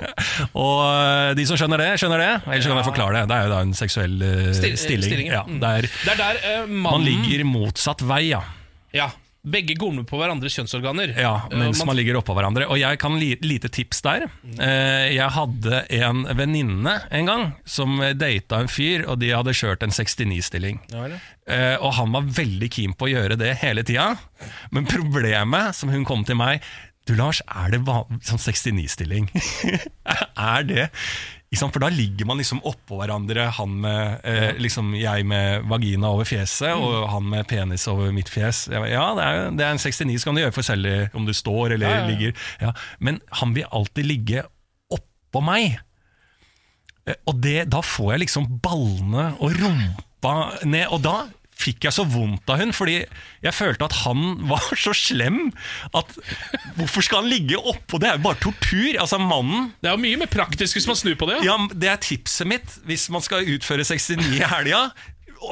[0.66, 2.32] og eh, de som skjønner det, skjønner det.
[2.44, 3.26] Ellers kan jeg forklare det.
[3.32, 5.08] Det er jo da en seksuell uh, stilling.
[5.08, 5.44] stilling, ja.
[5.44, 8.44] Ja, der Det er der man mannen ligger motsatt vei, ja.
[8.96, 9.10] Ja,
[9.46, 11.12] Begge går med på hverandres kjønnsorganer.
[11.16, 12.66] Ja, Eh, mens man- man ligger oppå hverandre.
[12.68, 14.26] Og jeg kan li lite tips der.
[14.58, 19.82] Eh, jeg hadde en venninne en gang som data en fyr, og de hadde kjørt
[19.86, 20.80] en 69-stilling.
[20.90, 21.06] Ja.
[21.46, 24.18] Eh, og han var veldig keen på å gjøre det hele tida.
[24.72, 26.60] Men problemet, som hun kom til meg
[27.06, 29.28] Du Lars, er det sånn 69-stilling?
[30.36, 30.90] er det?
[31.54, 36.26] For da ligger man liksom oppå hverandre, han med eh, liksom jeg med vagina over
[36.28, 38.64] fjeset, og han med penis over mitt fjes.
[38.68, 38.82] Ja,
[39.16, 41.86] det er, det er en 69, så kan du gjøre forskjellig om du står eller
[41.86, 42.10] Ja, ja, ja.
[42.10, 42.36] ligger.
[42.60, 42.72] Ja.
[42.98, 44.42] Men han vil alltid ligge
[44.92, 45.78] oppå meg.
[47.06, 50.34] Eh, Og det, da får jeg liksom ballene og rumpa
[50.66, 51.16] ned, og da
[51.56, 52.98] fikk jeg så vondt av hun, fordi
[53.44, 55.50] jeg følte at han var så slem
[55.96, 56.12] at
[56.76, 58.00] hvorfor skal han ligge oppå?
[58.02, 58.92] Det er jo bare tortur.
[59.00, 61.40] Altså mannen Det er jo mye mer praktisk hvis man snur på det.
[61.46, 61.56] Ja.
[61.72, 64.86] Det er tipset mitt hvis man skal utføre 69 i helga.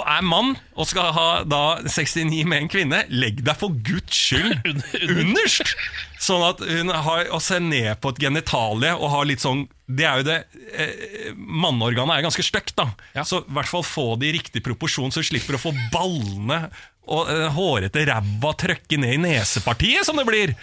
[0.03, 4.65] Er mann og skal ha da 69 med en kvinne, legg deg for guds skyld
[5.21, 5.75] underst!
[6.25, 10.07] Sånn at hun har å se ned på et genitalie og har litt sånn Det
[10.09, 10.39] er jo det
[10.73, 12.89] eh, Manneorganet er ganske stygt, da.
[13.13, 13.27] Ja.
[13.29, 16.63] Så i hvert fall få det i riktig proporsjon, så du slipper å få ballene
[17.05, 20.55] og eh, hårete ræva trøkke ned i nesepartiet, som det blir.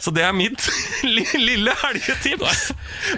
[0.00, 0.64] Så det er mitt
[1.48, 2.70] lille helgetips.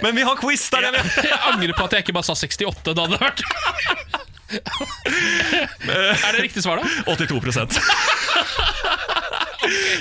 [0.03, 0.89] Men vi har quiz der.
[0.91, 3.47] Jeg, Jeg jeg angrer på at jeg ikke bare sa 68 da det hadde vært
[4.51, 6.85] Er det riktig svar, da?
[7.13, 7.79] 82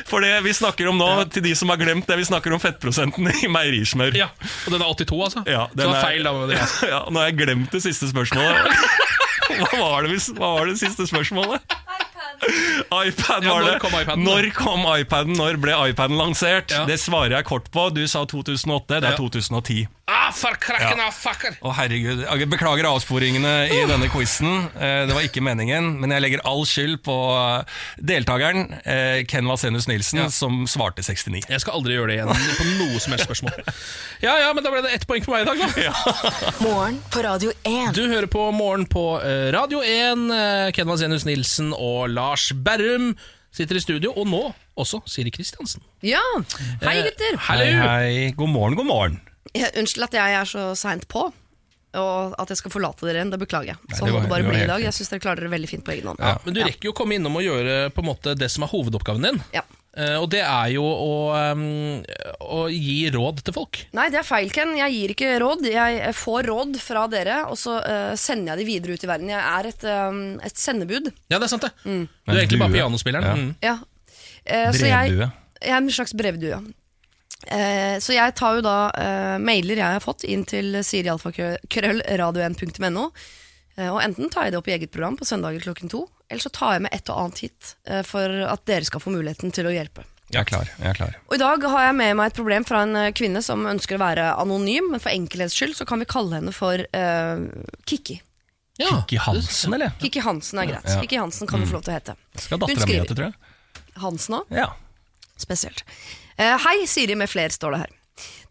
[0.05, 2.61] For det vi snakker om nå, til de som har glemt det, vi snakker om
[2.61, 4.13] fettprosenten i meierismør.
[4.17, 4.27] Ja,
[4.67, 5.43] Og den er 82, altså?
[5.49, 6.33] Ja, Så det var feil, da.
[6.37, 6.59] med det.
[6.93, 8.55] Ja, nå har jeg glemt det siste spørsmålet.
[9.55, 11.61] Hva var det, hva var det siste spørsmålet?
[12.91, 13.75] iPad Ja, når det.
[13.81, 14.23] kom iPaden.
[14.25, 15.35] Når kom iPaden?
[15.37, 16.73] Når ble iPaden lansert?
[16.73, 16.81] Ja.
[16.89, 17.85] Det svarer jeg kort på.
[17.95, 19.19] Du sa 2008, det er Ja.
[19.21, 19.85] 2010.
[20.07, 21.55] Ah, for krakken av fucker!
[21.65, 24.67] Å herregud, Jeg Beklager avsporingene i denne quizen.
[24.77, 29.49] Eh, Det var ikke meningen, men jeg legger all skyld på eh, deltakeren, eh, Ken
[29.49, 30.27] Vasenus Nilsen, Ja.
[30.29, 31.47] som svarte 69.
[31.49, 32.29] Jeg skal aldri gjøre det igjen
[32.59, 33.57] på noe som helst spørsmål.
[34.21, 36.21] Ja, ja, men da ble det ett poeng på meg i dag, da.
[36.67, 37.93] Morgen på Radio 1.
[37.97, 39.07] Du hører på Morgen på
[39.57, 40.29] Radio 1.
[40.37, 43.15] eh, Ken Vasenus Nilsen og Lars Berrum
[43.51, 44.43] sitter i studio, og nå
[44.77, 45.81] også Siri Kristiansen.
[46.05, 46.21] Ja,
[46.85, 47.37] hei Eh, gutter.
[47.49, 48.31] Hei, hei.
[48.37, 49.21] God morgen, god morgen.
[49.53, 51.27] Unnskyld at jeg er så seint på,
[51.95, 53.31] og at jeg skal forlate dere igjen.
[53.31, 53.95] Det beklager jeg.
[53.95, 54.83] Sånn må det bare det bli i dag.
[54.83, 56.19] Jeg syns dere klarer dere veldig fint på egen hånd.
[56.19, 56.35] Ja.
[56.43, 58.71] Men du rekker jo å komme innom og gjøre på en måte det som er
[58.73, 59.41] hovedoppgaven din.
[59.55, 59.63] Ja.
[59.95, 61.11] Uh, og det er jo å,
[61.55, 62.01] um,
[62.51, 63.79] å gi råd til folk.
[63.95, 64.73] Nei, det er feil, Ken.
[64.75, 65.69] Jeg gir ikke råd.
[65.71, 69.31] Jeg får råd fra dere, og så uh, sender jeg de videre ut i verden.
[69.31, 71.13] Jeg er et, um, et sendebud.
[71.31, 71.71] Ja, det er sant, det.
[71.85, 73.29] Du er egentlig bare pianospilleren.
[73.29, 73.37] Ja.
[73.39, 73.53] Mm.
[73.63, 73.77] Ja.
[74.45, 76.59] Eh, så jeg, jeg er en slags brevdue.
[77.51, 83.03] Eh, så jeg tar jo da eh, mailer jeg har fått inn til sirialfakrøllradio1.no.
[83.77, 86.41] Eh, og enten tar jeg det opp i eget program på søndager klokken to, eller
[86.41, 89.49] så tar jeg med et og annet hit eh, for at dere skal få muligheten
[89.55, 90.01] til å hjelpe.
[90.33, 90.65] Jeg er klar.
[90.81, 93.11] jeg er klar Og I dag har jeg med meg et problem fra en eh,
[93.15, 96.53] kvinne som ønsker å være anonym, men for enkelhets skyld så kan vi kalle henne
[96.55, 97.37] for eh,
[97.85, 98.17] Kikki.
[98.81, 98.89] Ja.
[98.89, 99.93] Kikki Hansen, eller?
[100.01, 100.87] Kikki Hansen er greit.
[100.89, 100.97] Ja.
[101.03, 102.13] Kikki Hansen kan du få lov til å hete.
[102.35, 103.35] Skal dattera mi hete, tror jeg.
[104.03, 104.45] Hansen òg?
[104.51, 104.67] Ja.
[105.39, 105.85] Spesielt.
[106.37, 107.93] Eh, hei, Siri med fler, står det her.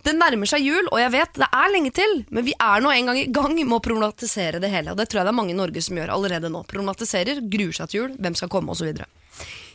[0.04, 2.90] Det nærmer seg jul, og jeg vet det er lenge til, men vi er nå
[2.92, 4.92] en gang i gang med å problematisere det hele.
[4.92, 6.64] Og det tror jeg det er mange i Norge som gjør allerede nå.
[6.68, 8.90] Problematiserer, gruer seg til jul, hvem skal komme, osv.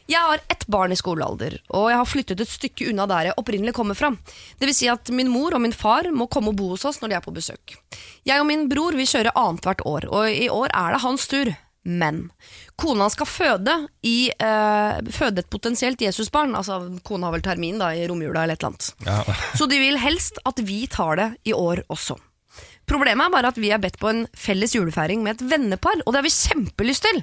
[0.09, 3.37] Jeg har ett barn i skolealder, og jeg har flyttet et stykke unna der jeg
[3.37, 4.09] opprinnelig kommer fra.
[4.57, 7.01] Det vil si at min mor og min far må komme og bo hos oss
[7.01, 7.77] når de er på besøk.
[8.25, 11.53] Jeg og min bror vil kjøre annethvert år, og i år er det hans tur.
[11.89, 12.27] Men
[12.79, 13.73] kona skal føde,
[14.05, 16.53] i, eh, føde et potensielt Jesusbarn.
[16.55, 18.89] Altså, kona har vel termin da, i romjula eller et eller annet.
[19.07, 19.37] Ja.
[19.57, 22.19] Så de vil helst at vi tar det i år også.
[22.89, 26.13] Problemet er bare at vi er bedt på en felles julefeiring med et vennepar, og
[26.13, 27.21] det har vi kjempelyst til.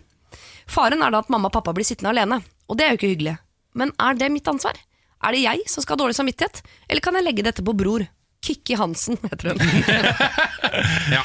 [0.71, 2.41] Faren er da at mamma og pappa blir sittende alene,
[2.71, 3.39] og det er jo ikke hyggelig.
[3.79, 4.79] Men er det mitt ansvar?
[5.27, 8.07] Er det jeg som skal ha dårlig samvittighet, eller kan jeg legge dette på bror?
[8.47, 9.59] Kikki Hansen, heter hun.
[11.17, 11.23] Ja,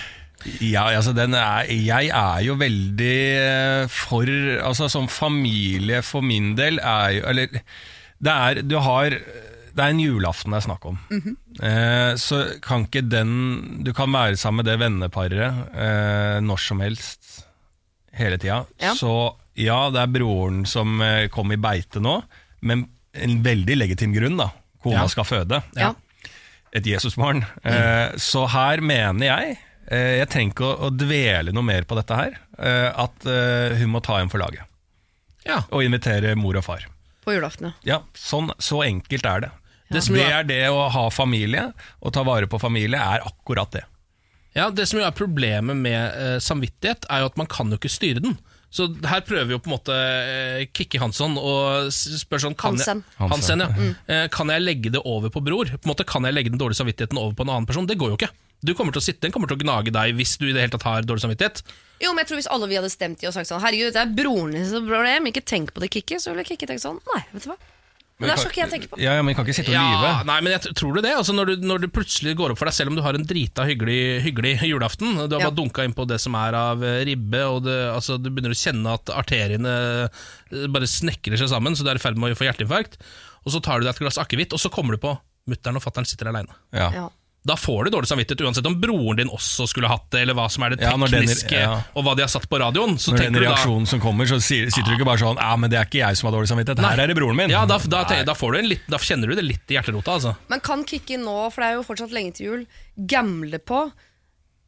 [0.80, 4.26] altså den er, jeg er jo veldig eh, for
[4.66, 7.48] Altså som familie for min del er jo Eller
[8.22, 10.98] det er Du har Det er en julaften det er snakk om.
[11.62, 16.82] eh, så kan ikke den Du kan være sammen med det venneparet eh, når som
[16.84, 17.46] helst
[18.14, 18.66] hele tida.
[18.82, 18.92] Ja.
[19.00, 19.14] Så
[19.56, 22.18] ja, det er broren som eh, kom i beite nå,
[22.68, 22.82] men
[23.16, 24.50] en veldig legitim grunn, da.
[24.84, 25.08] Kona Ja.
[25.14, 25.94] skal føde Ja.
[26.76, 27.46] et Jesusbarn.
[27.64, 29.58] Eh, så her mener jeg
[29.92, 32.36] Jeg trenger ikke å, dvele noe mer på dette her.
[32.58, 34.64] Eh, at eh, hun må ta hjem for laget.
[35.48, 35.64] Ja.
[35.74, 36.86] Og invitere mor og far.
[37.26, 37.74] På julaften, ja.
[37.86, 39.52] Ja, sånn, Så enkelt er det.
[39.92, 43.20] Det som jo Det er- det å ha familie, og ta vare på familie, er
[43.28, 43.84] akkurat det.
[44.56, 47.78] Ja, Det som jo er problemet med eh, samvittighet, er jo at man kan jo
[47.78, 48.38] ikke styre den.
[48.72, 52.78] Så her prøver vi jo på en måte eh, Kikki Hansson og spør sånn kan
[52.78, 53.04] Hansen.
[53.20, 53.68] Jeg, Hansen, ja.
[54.08, 55.66] Eh, kan jeg legge det over på bror?
[55.66, 57.86] På en måte Kan jeg legge den dårlige samvittigheten over på en annen person?
[57.86, 58.32] Det går jo ikke.
[58.62, 60.62] Du kommer til å sitte, Den kommer til å gnage deg hvis du i det
[60.62, 61.64] hele tatt har dårlig samvittighet.
[62.02, 64.02] Jo, men jeg tror Hvis alle vi hadde stemt i og sagt sånn Herregud, det
[64.02, 67.00] er broren din som problem, ikke tenk på det, Kikki, så ville Kikki tenkt sånn
[67.14, 67.58] Nei, vet du hva.
[68.22, 68.98] Men det er så ikke jeg tenker på.
[69.02, 70.10] Ja, ja, Men vi kan ikke sitte og lyve.
[70.12, 71.14] Ja, nei, men jeg tror du det?
[71.18, 73.26] Altså, når, du, når du plutselig går opp for deg selv om du har en
[73.26, 75.48] drita hyggelig, hyggelig julaften Du har Ja.
[75.50, 78.54] bare dunka inn på det som er av eh, ribbe, og det, altså, du begynner
[78.54, 79.74] å kjenne at arteriene
[80.06, 83.02] eh, bare snekrer seg sammen, så du er i ferd med å få hjerteinfarkt.
[83.42, 85.16] Og så tar du deg et glass akevitt, og så kommer du på
[85.50, 86.54] mutter'n og fatter'n sitter aleine.
[86.78, 86.92] Ja.
[86.94, 87.08] Ja.
[87.44, 90.44] Da får du dårlig samvittighet uansett om broren din også skulle hatt det, eller hva
[90.54, 91.80] som er det Ja, når den- tekniske, ja.
[91.98, 93.00] og hva de har satt på radioen.
[93.02, 95.56] Så Når den reaksjonen du da som kommer, så sitter du ikke bare sånn Ja,
[95.58, 97.04] men det er ikke jeg som har dårlig samvittighet, her Nei.
[97.04, 97.50] er det broren min.
[97.50, 99.74] Ja, da, da, tenker- da, får du en litt, da kjenner du det litt i
[99.74, 100.36] hjerterota, altså.
[100.50, 102.68] Men kan Kikki nå, for det er jo fortsatt lenge til jul,
[103.08, 103.92] gamble på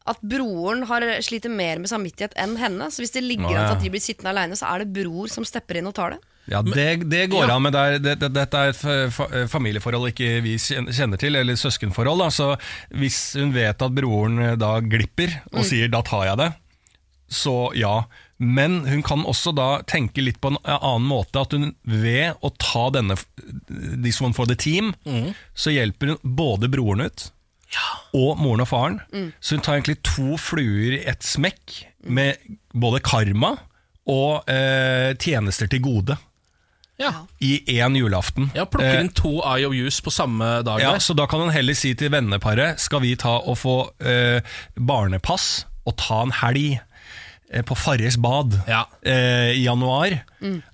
[0.05, 2.89] at broren har sliter mer med samvittighet enn henne?
[2.89, 5.29] Så hvis det ligger an til at de blir sittende aleine, så er det bror
[5.29, 6.19] som stepper inn og tar det?
[6.51, 7.55] Ja, det, det går Ja.
[7.55, 8.81] an, men det dette det, det, er et
[9.15, 12.19] fa- familieforhold ikke vi kjenner til, eller søskenforhold.
[12.19, 12.27] Da.
[12.35, 12.49] Så
[12.91, 16.53] hvis hun vet at broren eh, da glipper og sier 'da tar jeg det',
[17.31, 18.03] så ja.
[18.43, 21.39] Men hun kan også da tenke litt på en annen måte.
[21.39, 23.15] At hun ved å ta denne
[24.03, 24.93] This one for the team,
[25.55, 27.29] så hjelper hun både broren ut
[28.13, 28.99] og moren og faren.
[29.39, 32.35] Så hun tar egentlig to fluer i ett smekk, med
[32.75, 33.55] både karma
[34.05, 36.17] og eh, tjenester til gode
[37.01, 38.51] Ja, i én julaften.
[38.55, 40.79] ja Plukker Eh, inn to IOUs på samme dag.
[40.79, 40.99] ja, der.
[40.99, 44.41] så da kan han heller si til venneparet Skal vi ta og få eh,
[44.77, 46.79] barnepass og ta en helg
[47.51, 48.85] eh, på Farris bad Ja.
[49.05, 50.19] eh, i januar?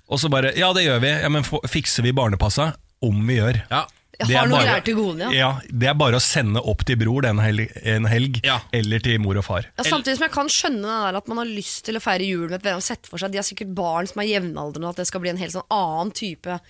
[0.08, 1.08] Og så bare Ja, det gjør vi.
[1.22, 2.72] Ja, men fikser vi barnepassa?
[3.02, 3.62] Om vi gjør.
[3.70, 3.84] Ja.
[4.20, 5.30] Jeg Det er har noen bare- greier til gode, ja.
[5.32, 8.60] Ja, Det er bare å sende opp til bror den helg, en helg, Ja.
[8.72, 9.64] eller til mor og far.
[9.78, 12.26] Ja, samtidig som jeg kan skjønne det der at man har lyst til å feire
[12.28, 12.76] jul med et venn.
[12.76, 15.20] og sette for seg De har sikkert barn som er jevnaldrende, og at det skal
[15.20, 16.60] bli en helt sånn annen type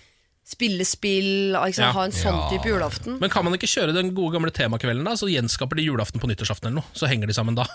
[0.46, 1.54] spille spill.
[1.54, 1.78] Ikke?
[1.78, 1.92] Ja.
[1.92, 2.48] Ha en sånn Ja.
[2.50, 3.18] type julaften.
[3.20, 5.12] Men kan man ikke kjøre den gode gamle temakvelden, da?
[5.12, 6.84] Så gjenskaper de julaften på nyttårsaften eller noe.
[6.94, 7.66] Så henger de sammen da.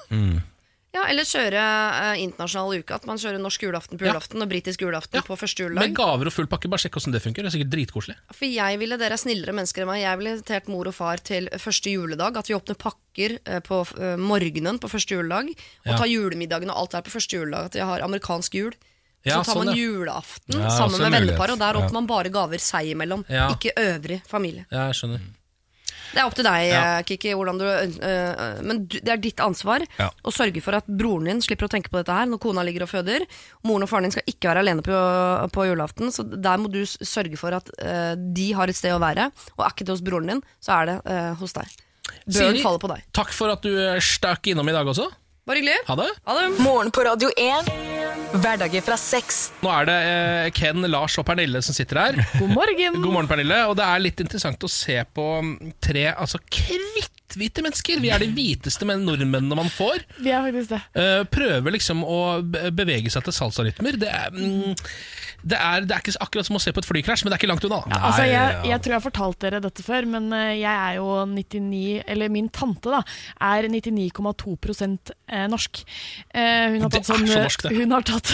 [0.95, 2.95] Ja, Eller kjøre eh, internasjonal uke.
[2.95, 4.13] At man kjører norsk julaften på Ja.
[4.13, 5.21] julaften og britisk julaften Ja.
[5.27, 5.93] på første Med juledag.
[5.97, 6.69] gaver og full pakke.
[6.71, 7.43] Bare sjekk hvordan det funker.
[7.43, 8.15] Det er sikkert dritkoselig.
[8.31, 10.01] For jeg ville, Dere er snillere mennesker enn meg.
[10.01, 12.37] Jeg ville invitert mor og far til første juledag.
[12.37, 15.49] At vi åpner pakker eh, på eh, morgenen på første juledag.
[15.51, 15.97] Og Ja.
[15.97, 17.65] tar julemiddagen og alt der på første juledag.
[17.65, 18.71] At vi har amerikansk jul.
[19.25, 19.83] Ja, så tar sånn, man ja.
[19.83, 21.35] julaften Ja, sammen med mulighet.
[21.35, 21.79] vennepar, og der Ja.
[21.81, 23.25] åpner man bare gaver seg imellom.
[23.27, 23.49] Ja.
[23.51, 24.65] Ikke øvrig familie.
[24.71, 25.19] Ja, jeg skjønner.
[26.16, 26.82] Det er opp til deg, Ja.
[26.97, 30.09] eh, Kiki, du, øh, men du, det er ditt ansvar Ja.
[30.24, 32.84] å sørge for at broren din slipper å tenke på dette her når kona ligger
[32.88, 33.26] og føder.
[33.68, 34.95] Moren og faren din skal ikke være alene på,
[35.51, 39.01] på julaften, så der må du sørge for at øh, de har et sted å
[39.03, 39.28] være.
[39.57, 41.68] Og er ikke det hos broren din, så er det øh, hos deg.
[42.32, 43.03] Børen faller på deg.
[43.13, 45.09] Takk for at du stakk innom i dag også.
[45.45, 45.78] Bare hyggelig.
[45.89, 46.09] Ha det.
[46.26, 46.47] Ha det.
[46.63, 47.94] Morgen på Radio 1.
[48.34, 49.49] Hverdager fra sex.
[49.63, 52.19] Nå er det eh, Ken, Lars og Pernille som sitter her.
[52.39, 52.97] God morgen.
[53.03, 53.59] God morgen, Pernille.
[53.69, 55.28] Og det er litt interessant å se på
[55.84, 56.41] tre altså
[57.26, 57.99] kritthvite mennesker.
[58.01, 60.03] Vi er de hviteste men- nordmennene man får.
[60.19, 60.82] Vi er faktisk det.
[60.95, 63.97] Uh, prøver liksom å bevege seg til salsarytmer.
[63.99, 64.76] Det er, mm,
[65.43, 67.41] det, er, det er ikke akkurat som å se på et flykrasj, men det er
[67.43, 67.82] ikke langt unna.
[67.89, 71.09] Altså, jeg, jeg tror jeg har fortalt dere dette før, men eh, jeg er jo
[71.26, 73.01] 99 Eller min tante da
[73.41, 74.55] er 99,2
[75.28, 75.84] eh, norsk.
[76.36, 78.34] Uh, Hun har tatt, sånn, så norsk, hun har tatt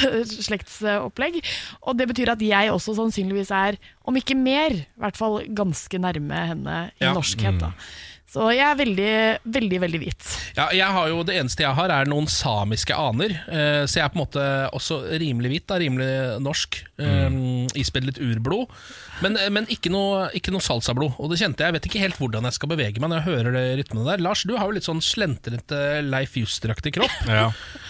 [0.51, 1.41] slektsopplegg,
[1.87, 5.99] og det betyr at jeg også sannsynligvis er, om ikke mer, i hvert fall ganske
[6.01, 7.13] nærme henne i Ja.
[7.15, 7.59] norskhet.
[7.61, 7.71] Da.
[8.31, 9.13] Så jeg er veldig,
[9.51, 10.27] veldig, veldig hvit.
[10.55, 13.33] Ja, jeg har jo, Det eneste jeg har, er noen samiske aner.
[13.51, 15.65] eh, så jeg er på en måte også rimelig hvit.
[15.67, 16.77] Da, rimelig norsk.
[17.01, 18.71] Um, Ispedd litt urblod.
[19.21, 21.17] Men, men ikke noe, ikke noe salsablod.
[21.19, 21.67] Og det kjente jeg.
[21.73, 24.23] Jeg vet ikke helt hvordan jeg skal bevege meg når jeg hører det rytmene der.
[24.23, 27.17] Lars, du har jo litt sånn slentrete Leif Juster-aktig kropp.
[27.31, 27.49] Ja.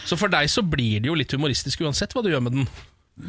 [0.09, 2.65] Så for deg så blir det jo litt humoristisk uansett hva du gjør med den.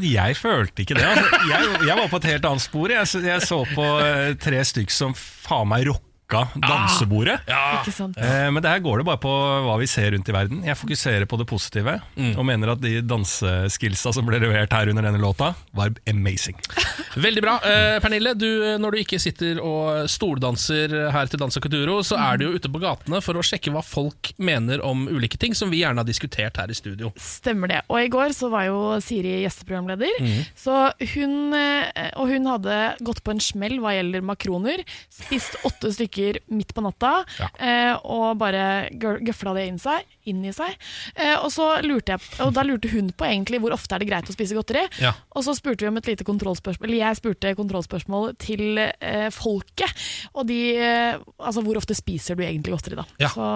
[0.00, 1.04] Jeg følte ikke det.
[1.12, 1.42] Altså.
[1.50, 2.88] Jeg, jeg var på et helt annet spor.
[2.96, 5.84] Jeg, så- jeg så på eh, tre stykk som faen meg
[6.32, 7.40] rocka dansebordet.
[7.46, 8.16] Ikke sant?
[8.18, 9.32] Eh, Men der går det bare på
[9.66, 10.62] hva vi ser rundt i verden.
[10.66, 11.98] Jeg fokuserer på det positive,
[12.36, 16.56] og mener at de danseskillsa som ble levert her under denne låta, var amazing.
[17.26, 17.56] Veldig bra.
[17.66, 18.48] Eh, Pernille, du,
[18.80, 22.70] når du ikke sitter og stoldanser her til Dansa Culturo, så er du jo ute
[22.72, 26.08] på gatene for å sjekke hva folk mener om ulike ting som vi gjerne har
[26.08, 27.12] diskutert her i studio.
[27.20, 27.82] Stemmer det.
[27.92, 30.18] Og i går så var jo Siri gjesteprogramleder.
[30.22, 30.40] mm.
[30.62, 30.76] Så
[31.14, 34.82] hun, eh, og hun hadde gått på en smell hva gjelder makroner.
[35.12, 36.21] Spist åtte stykker
[36.52, 37.12] midt på natta
[37.58, 38.62] eh, og bare
[39.00, 40.74] gø- gøfla det inn, seg, inn i seg.
[41.16, 44.10] Eh, og, så lurte jeg, og da lurte hun på egentlig hvor ofte er det
[44.10, 44.86] greit å spise godteri.
[45.02, 45.12] Ja.
[45.36, 49.92] Og så spurte vi om et lite kontrollspørsmål Eller jeg spurte kontrollspørsmål til eh, folket.
[50.34, 53.06] Og de eh, Altså hvor ofte spiser du egentlig godteri, da?
[53.22, 53.30] Ja.
[53.34, 53.52] Så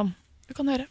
[0.49, 0.87] du kan høre.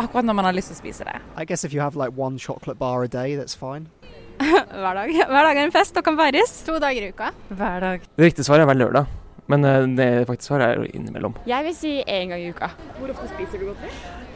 [0.00, 1.18] Akkurat når man har lyst til å spise det.
[1.36, 3.90] I guess if you have like one chocolate bar a day, that's fine.
[4.42, 5.10] Hver dag.
[5.12, 6.54] Hver dag er en fest og kan feires.
[6.66, 7.28] To dager i uka.
[7.52, 8.06] Hver dag.
[8.16, 9.10] Det riktige svaret er hver lørdag,
[9.52, 11.36] men eh, det faktisk svaret er innimellom.
[11.46, 12.72] Jeg vil si én gang i uka.
[12.98, 13.92] Hvor ofte spiser du godteri?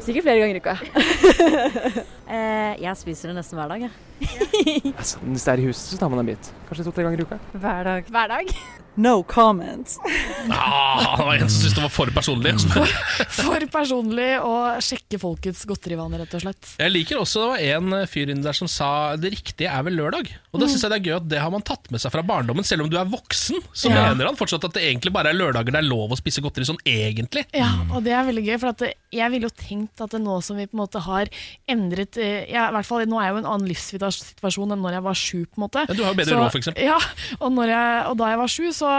[0.06, 0.76] Sikkert flere ganger i uka.
[2.26, 3.92] Eh, jeg spiser det nesten hver dag, jeg.
[4.98, 6.48] Altså, hvis det er i huset, så tar man en bit.
[6.66, 7.38] Kanskje to-tre ganger i uka.
[7.54, 8.08] Hver dag.
[8.10, 8.50] Hver dag.
[8.98, 9.92] No comment.
[10.56, 12.52] Ah, det var en som syntes det var for personlig.
[13.34, 14.52] For personlig å
[14.82, 16.68] sjekke folkets godterivaner, rett og slett.
[16.80, 18.88] Jeg liker også det var en fyr inni der som sa
[19.20, 20.30] det riktige er vel lørdag.
[20.54, 22.22] Og da synes jeg det er gøy at det har man tatt med seg fra
[22.26, 22.66] barndommen.
[22.66, 24.06] Selv om du er voksen, så Ja.
[24.08, 26.66] mener han fortsatt at det egentlig bare er lørdager det er lov å spise godteri
[26.70, 27.44] sånn egentlig.
[27.54, 28.86] Ja, og det er veldig gøy, for at
[29.18, 31.30] jeg ville jo tenkt at det nå som vi på en måte har
[31.70, 34.96] endret eh, ja, i hvert fall Nå er jeg jo en annen livssituasjon enn når
[34.98, 35.84] jeg var sju, på en måte.
[35.88, 36.80] Ja, du har jo bedre råd, for.
[36.82, 36.98] Ja,
[37.40, 38.92] og, når jeg, og da jeg var sju, så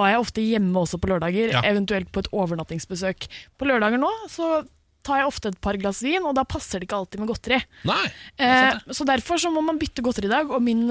[0.00, 1.62] var jeg ofte hjemme også på lørdager, Ja.
[1.66, 3.28] eventuelt på et overnattingsbesøk.
[3.58, 4.64] På lørdager nå så
[5.06, 7.60] tar jeg ofte et par glass vin, og da passer det ikke alltid med godteri.
[7.86, 8.04] Nei,
[8.42, 10.88] Eh, så derfor så må man bytte godteri i dag, og min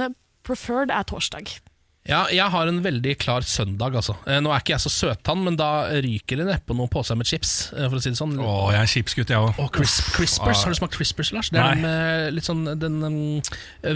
[0.48, 1.58] preferred er torsdag.
[2.06, 4.14] Ja, jeg har en veldig klar søndag, altså.
[4.30, 7.26] Eh, Nå er ikke jeg så søttann, men da ryker det neppe noen poser med
[7.26, 8.36] chips, eh, for å si det sånn.
[8.38, 9.62] Å, jeg er chipsgutt, jeg òg.
[9.74, 11.50] Crisp, Crispers, har du smakt Crispers, Lars?
[11.50, 13.18] Det er med litt sånn, den, um,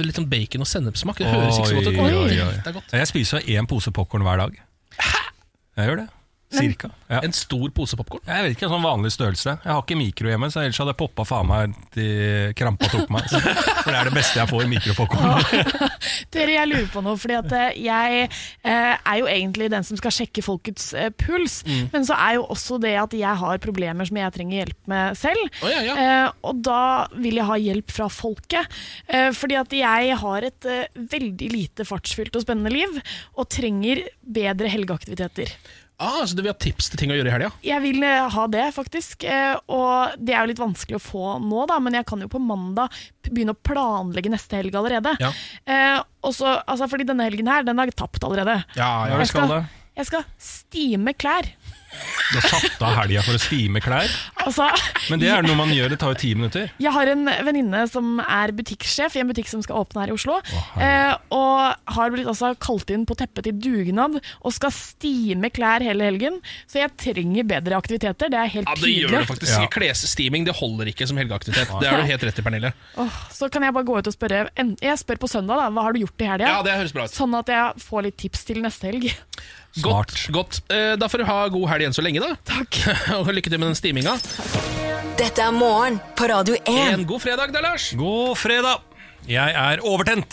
[0.01, 1.21] litt sånn bacon og sennepssmak.
[1.21, 2.33] Det høres ikke så godt ut.
[2.33, 2.95] Det er godt.
[2.97, 4.57] Jeg spiser én pose popkorn hver dag.
[4.97, 5.21] Hæ?
[5.77, 6.09] Jeg gjør det.
[6.49, 6.89] Cirka.
[7.09, 7.19] Ja.
[7.25, 8.23] En stor pose popkorn?
[8.25, 9.53] Jeg vet ikke, sånn vanlig størrelse.
[9.61, 13.11] Jeg har ikke mikro hjemme, så ellers hadde jeg poppa faen meg til krampa tok
[13.13, 13.27] meg.
[13.29, 15.43] Så, for det er det beste jeg får, mikropopkorn.
[16.33, 19.97] Dere, jeg lurer på noe, fordi at eh, jeg eh, er jo egentlig den som
[19.99, 21.89] skal sjekke folkets eh, puls, Mm.
[21.91, 25.17] men så er jo også det at jeg har problemer som jeg trenger hjelp med
[25.19, 25.41] selv.
[25.61, 25.95] Oh, ja, ja.
[25.99, 26.79] Eh, og da
[27.19, 28.69] vil jeg ha hjelp fra folket,
[29.11, 32.97] eh, fordi at jeg har et eh, veldig lite fartsfylt og spennende liv,
[33.35, 35.51] og trenger bedre helgeaktiviteter.
[35.99, 37.49] Ah, så du vil ha tips til ting å gjøre i helga?
[37.65, 39.25] Jeg vil eh, ha det, faktisk.
[39.27, 42.29] Eh, og det er jo litt vanskelig å få nå, da, men jeg kan jo
[42.31, 42.95] på mandag
[43.27, 45.11] begynne å planlegge neste helg allerede.
[45.19, 45.33] Ja.
[45.67, 48.61] Eh, også, altså, fordi denne helgen her, den er tapt allerede.
[48.79, 49.91] Ja, jeg, jeg, skal skal, det.
[49.99, 51.51] jeg skal stime klær.
[51.89, 54.09] Du har satt av helga for å stime klær.
[54.45, 54.67] Altså,
[55.09, 56.69] Men det er noe man gjør, det tar jo ti minutter.
[56.79, 60.15] jeg har en venninne som er butikksjef i en butikk som skal åpne her i
[60.15, 60.37] Oslo.
[60.79, 65.81] eh, og har blitt altså kalt inn på teppet til dugnad og skal stime klær
[65.85, 66.39] hele helgen.
[66.69, 68.29] Så jeg trenger bedre aktiviteter.
[68.29, 69.55] Det er helt Ja, det gjør du det faktisk.
[69.57, 69.67] Ja.
[69.73, 71.73] Klesstiming det holder ikke som helgeaktivitet.
[71.81, 72.73] Det er du helt rett i, Pernille.
[73.01, 75.69] Oh, så kan jeg bare gå ut og spørre Jeg spør på søndag, da.
[75.73, 76.53] Hva har du gjort i helga?
[76.53, 77.15] Ja, det høres bra ut.
[77.15, 79.09] Sånn at jeg får litt tips til neste helg.
[79.85, 80.27] Godt.
[80.35, 80.61] godt.
[80.71, 82.35] Eh, Da får du ha god helg igjen så lenge, da.
[82.49, 82.81] Takk.
[83.21, 84.17] Og lykke til med den steaminga.
[85.19, 86.77] Dette er morgen på Radio 1.
[86.93, 87.89] En god fredag da, Lars.
[87.99, 88.85] God fredag!
[89.29, 90.31] Jeg er overtent.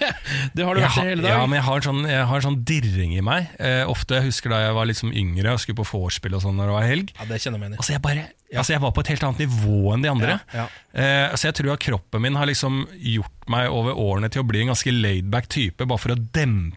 [0.56, 1.34] Det har du vært hele dag.
[1.36, 3.50] ja, men jeg har, sånn, jeg har en sånn dirring i meg.
[3.60, 6.56] Eh, ofte jeg husker da jeg var liksom yngre og skulle på vorspiel og sånn
[6.58, 7.12] når det var helg.
[7.20, 7.76] Ja, det kjenner jeg meg.
[7.78, 8.24] Altså jeg, bare,
[8.56, 10.38] altså jeg var på et helt annet nivå enn de andre.
[10.56, 14.42] Ja, Eh, så jeg tror at kroppen min har liksom gjort meg over årene til
[14.42, 16.76] å bli en ganske laidback type, bare for å dempe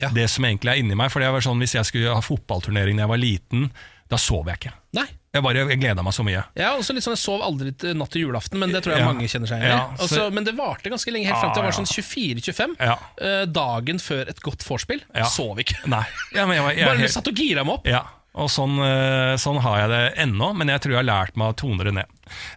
[0.00, 0.08] Ja.
[0.08, 1.10] det som egentlig er inni meg.
[1.12, 3.70] For jeg var sånn, Hvis jeg skulle ha fotballturnering da jeg var liten,
[4.08, 4.72] da sov jeg ikke.
[4.94, 5.06] Nei.
[5.32, 6.40] Jeg bare jeg gleda meg så mye.
[6.56, 8.96] Jeg er også litt sånn, jeg sov aldri til natt til julaften, men det tror
[8.96, 9.12] jeg Ja.
[9.12, 9.76] mange kjenner seg igjen i.
[9.76, 11.86] Ja, så- Også- men det varte ganske lenge, helt frem til jeg Ah, var sånn
[11.86, 12.76] 24-25.
[12.80, 12.96] Ja.
[13.20, 15.02] eh, dagen før et godt vorspiel.
[15.14, 15.24] Ja.
[15.24, 15.76] Sov ikke.
[15.86, 16.04] Nei.
[16.34, 17.86] Ja, men jeg, var- jeg, Bare jeg, satt og gira meg opp.
[17.86, 18.02] Ja,
[18.34, 21.54] og sånn, eh, sånn har jeg det ennå, men jeg tror jeg har lært meg
[21.54, 22.06] å tone det ned.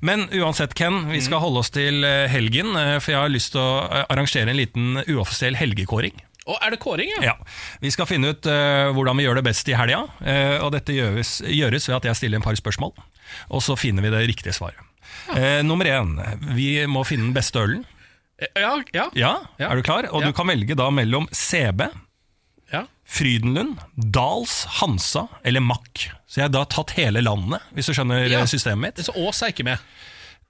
[0.02, 3.62] Men uansett, Ken, vi skal holde oss til eh, helgen, for jeg har lyst til
[3.62, 6.14] å arrangere en liten uoffisiell helgekåring.
[6.46, 7.22] Og er det kåring, ja?
[7.24, 7.36] Ja,
[7.80, 10.92] Vi skal finne ut uh, hvordan vi gjør det best i helga, Uh, og dette
[10.96, 12.92] gjøres, gjøres ved at jeg stiller en par spørsmål,
[13.50, 14.80] og så finner vi det riktige svaret.
[15.36, 16.18] Eh, nummer én,
[16.56, 17.86] vi må finne den beste ølen.
[18.42, 19.06] Eh, Ja, ja.
[19.16, 19.70] Ja, Ja.
[19.72, 20.04] er du klar?
[20.12, 20.28] Og Ja.
[20.28, 21.88] du kan velge da mellom CB,
[22.74, 22.86] Ja.
[23.06, 26.10] Frydenlund, Dals, Hansa eller Mack.
[26.28, 28.40] Så jeg har da tatt hele landet, hvis du skjønner Ja.
[28.42, 29.08] eh, systemet mitt.
[29.10, 29.78] Er ikke med.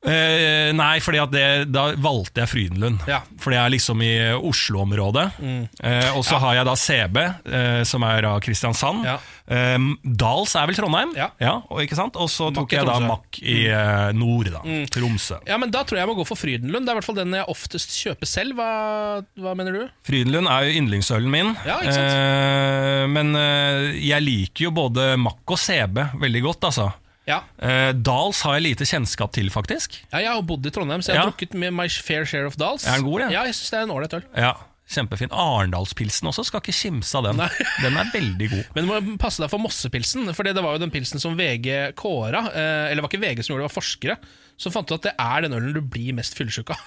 [0.03, 3.05] Eh, nei, fordi at det, da valgte jeg Frydenlund.
[3.07, 3.21] Ja.
[3.39, 5.25] Fordi jeg er liksom i Oslo-området.
[5.39, 5.61] Mm.
[5.79, 9.07] Eh, og så har jeg da CB, eh, som er av Kristiansand.
[9.07, 9.17] Ja.
[9.47, 11.13] Eh, Dals er vel Trondheim?
[11.15, 11.29] Ja.
[11.69, 12.19] og, ikke sant?
[12.19, 12.97] Og så tok jeg da.
[13.03, 14.63] Mack i eh, nord, da.
[14.93, 15.39] Tromsø.
[15.47, 16.85] Ja, men Da tror jeg jeg må gå for Frydenlund.
[16.85, 18.59] Det er i hvert fall den jeg oftest kjøper selv.
[18.59, 19.83] Hva, hva mener du?
[20.07, 21.53] Frydenlund er jo yndlingsølen min.
[21.67, 21.79] Ja?
[21.79, 26.91] Eh, men eh, jeg liker jo både Mack og CB veldig godt, altså.
[27.27, 27.41] Ja.
[27.61, 30.01] Eh, Dals har jeg lite kjennskap til, faktisk.
[30.11, 31.31] ja, Jeg har bodd i Trondheim, så jeg har Ja.
[31.31, 32.85] drukket med my fair share of Dals.
[32.87, 33.29] Er den god, ja?
[33.29, 34.23] Ja, jeg syns det er en ålreit øl.
[34.35, 34.53] Ja,
[34.95, 35.33] Kjempefin.
[35.33, 37.41] Arendalspilsen også, skal ikke kimse av den.
[37.41, 37.49] Nei.
[37.83, 38.71] Den er veldig god.
[38.75, 41.93] Men du må passe deg for Mossepilsen, for det var jo den pilsen som VG
[41.99, 42.45] kåra.
[42.53, 44.17] Eh, eller det var ikke VG som gjorde det, det var forskere.
[44.59, 46.83] Så fant du at det er den ølen du blir mest fyllesyk av.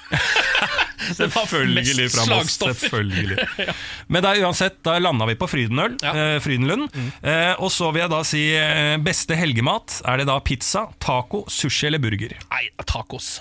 [1.16, 2.56] Selvfølgelig fra Moss.
[2.60, 3.36] Selvfølgelig.
[3.42, 3.74] Selvfølgelig.
[4.12, 5.98] Men da, uansett, da landa vi på Frydenøl.
[6.02, 6.14] Ja.
[6.14, 6.22] Mm.
[6.22, 7.02] Eh, Frydenlund.
[7.22, 10.00] Eh, og så vil jeg da si eh, beste helgemat.
[10.06, 12.38] Er det da pizza, taco, sushi eller burger?
[12.50, 13.36] Nei, tacos.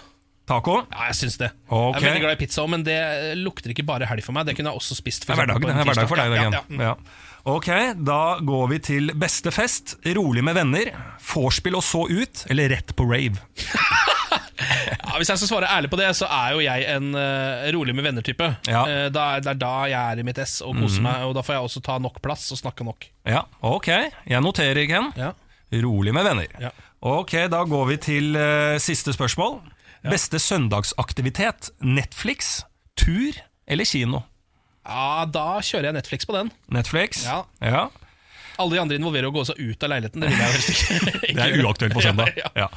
[0.45, 0.79] Taco?
[0.91, 1.51] Ja, jeg syns det.
[1.65, 1.85] Okay.
[1.85, 2.97] Jeg er veldig glad i pizza men det
[3.39, 4.45] lukter ikke bare helg for meg.
[4.49, 5.25] Det kunne jeg også spist.
[5.25, 6.35] Det For er hverdag, det er hverdag for deg.
[6.35, 6.59] Jørgen.
[6.59, 7.23] Ja, ja, ja.
[7.45, 7.67] Ok,
[8.01, 9.99] da går vi til beste fest.
[10.17, 10.89] Rolig med venner.
[11.29, 13.41] Vorspiel og så ut, eller rett på rave?
[14.55, 17.93] Ja, hvis jeg skal svare ærlig på det, så er jo jeg en uh, rolig
[17.95, 18.47] med venner-type.
[18.67, 18.81] Ja.
[18.87, 19.21] Eh, det
[19.51, 21.07] er da jeg er i mitt ess og koser mm.
[21.07, 23.07] meg, og da får jeg også ta nok plass og snakke nok.
[23.27, 23.89] Ja, ok.
[24.27, 25.11] Jeg noterer, Ken.
[25.19, 25.33] Ja.
[25.85, 26.51] Rolig med venner.
[26.61, 26.71] Ja.
[27.05, 29.59] Ok, da går vi til uh, siste spørsmål.
[30.11, 31.71] Beste søndagsaktivitet?
[31.81, 32.63] Netflix,
[32.99, 33.37] tur
[33.67, 34.23] eller kino?
[34.85, 36.51] Ja, da kjører jeg Netflix på den.
[36.69, 37.23] Netflix?
[37.25, 37.39] Ja.
[37.61, 37.87] ja.
[38.61, 40.21] Alle de andre involverer å gå seg ut av leiligheten.
[40.23, 41.09] Det vil jeg ikke.
[41.35, 42.29] Det er uaktuelt på søndag.
[42.39, 42.67] Ja, Ja,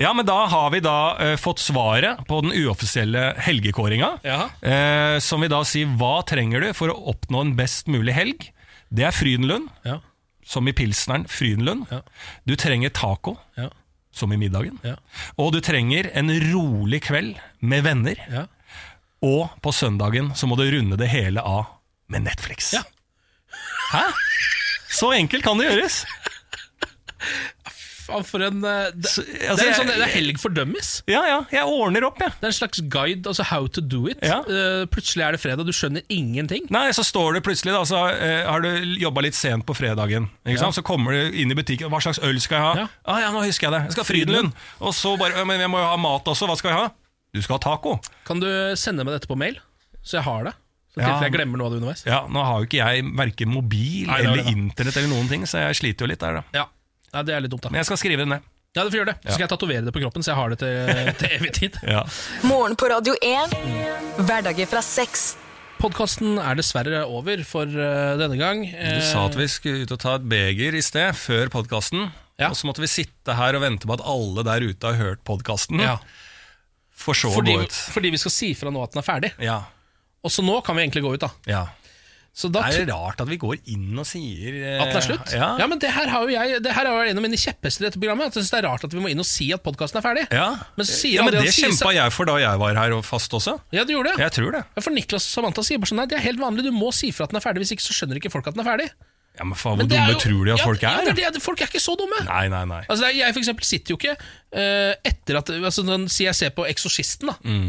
[0.00, 4.12] ja, men da har vi da uh, fått svaret på den uoffisielle helgekåringa.
[4.24, 4.38] Ja.
[4.64, 8.46] Eh, som vil da si hva trenger du for å oppnå en best mulig helg?
[8.88, 9.98] Det er Frydenlund, Ja.
[10.46, 11.90] som i pilsneren Frydenlund.
[11.90, 12.00] Ja.
[12.46, 13.68] Du trenger taco, Ja.
[14.16, 14.78] Som i middagen.
[14.86, 14.96] Ja.
[15.40, 18.20] Og du trenger en rolig kveld med venner.
[18.32, 18.46] Ja.
[19.24, 21.66] Og på søndagen så må du runde det hele av
[22.12, 22.72] med Netflix.
[22.76, 22.84] Ja.
[23.92, 24.04] Hæ?
[24.96, 26.04] Så enkelt kan det gjøres.
[28.06, 30.90] For en eh, det, Så, det, altså, er en sånn, det er helg for dummies.
[31.10, 32.34] Ja, ja, jeg ordner opp, jeg.
[32.40, 34.22] Det er en slags guide, altså how to do it.
[34.24, 34.40] Ja.
[34.46, 36.68] Uh, plutselig er det fredag, du skjønner ingenting.
[36.74, 40.30] Nei, så står det plutselig da, så uh, har du jobba litt sent på fredagen.
[40.46, 40.78] Ikke sant?
[40.78, 41.90] Så kommer du inn i butikken.
[41.92, 42.84] Hva slags øl skal jeg ha?
[42.84, 42.86] Ja.
[43.06, 43.82] Ah, ja, nå husker jeg det.
[43.88, 44.54] Jeg skal ha Frydenlund.
[44.80, 46.48] Og så bare, «Ja, men jeg må jo ha mat også.
[46.50, 46.92] Hva skal jeg ha?
[47.36, 47.98] Du skal ha taco.
[48.28, 48.48] Kan du
[48.78, 49.58] sende meg dette på mail,
[50.02, 50.54] så jeg har det?
[50.96, 51.18] Så Ja.
[51.20, 52.06] jeg glemmer noe av det underveis.
[52.08, 55.42] Ja, Nå har jo ikke jeg verken mobil Nei, er eller internett eller noen ting,
[55.44, 56.42] så jeg sliter jo litt der, da.
[56.56, 56.64] Ja.
[57.16, 57.72] Ja, Det er litt dumt, da.
[57.72, 58.52] Men jeg skal skrive det ned.
[58.76, 59.16] Ja, du får gjøre det.
[59.24, 61.78] Så skal jeg tatovere det på kroppen, så jeg har det til, til evig tid.
[61.88, 62.02] Ja.
[62.44, 63.56] Morgen på Radio 1.
[64.20, 65.30] Hverdager fra seks.
[65.80, 68.62] Podkasten er dessverre over for uh, denne gang.
[68.68, 72.10] Du sa at vi skulle ut og ta et beger i sted, før podkasten.
[72.36, 72.50] Ja.
[72.50, 75.24] Og så måtte vi sitte her og vente på at alle der ute har hørt
[75.28, 75.80] podkasten.
[75.84, 75.96] ja.
[76.96, 77.74] For så fordi, å gå ut.
[77.92, 79.28] fordi vi skal si fra nå at den er ferdig.
[79.44, 79.58] Ja.
[80.24, 81.28] Og så nå kan vi egentlig gå ut, da.
[81.48, 81.66] ja.
[82.36, 85.04] Så da Det er rart at vi går inn og sier eh, At den er
[85.06, 85.30] slutt?
[85.32, 85.54] Ja.
[85.56, 87.86] ja, men Det her har jo jeg Det her er jo en av mine kjepphester
[87.86, 88.28] i dette programmet.
[88.28, 90.04] At jeg synes Det er rart at vi må inn og si at podkasten er
[90.04, 90.26] ferdig.
[90.36, 90.50] Ja.
[90.76, 93.56] Men ja, men det kjempa jeg for da jeg var her og fast også.
[93.72, 94.26] Ja, du gjorde det?
[94.26, 94.62] Jeg tror det.
[94.76, 96.92] Ja, For Niklas og Samantha sier bare sånn Nei, det er helt vanlig, du må
[96.92, 97.64] si fra at den er ferdig.
[97.64, 98.90] Hvis ikke så skjønner ikke folk at den er ferdig.
[99.36, 101.12] Ja, men faen, Hvor det dumme jo- tror de at ja, folk Ja, er?
[101.16, 102.20] det er det, folk er ikke så dumme.
[102.24, 102.82] Nei, nei, nei.
[102.88, 106.54] Altså, det jeg for eksempel sitter jo ikke uh, etter at altså, når, jeg ser
[106.56, 107.36] på Eksorsisten, da.
[107.44, 107.66] Mm.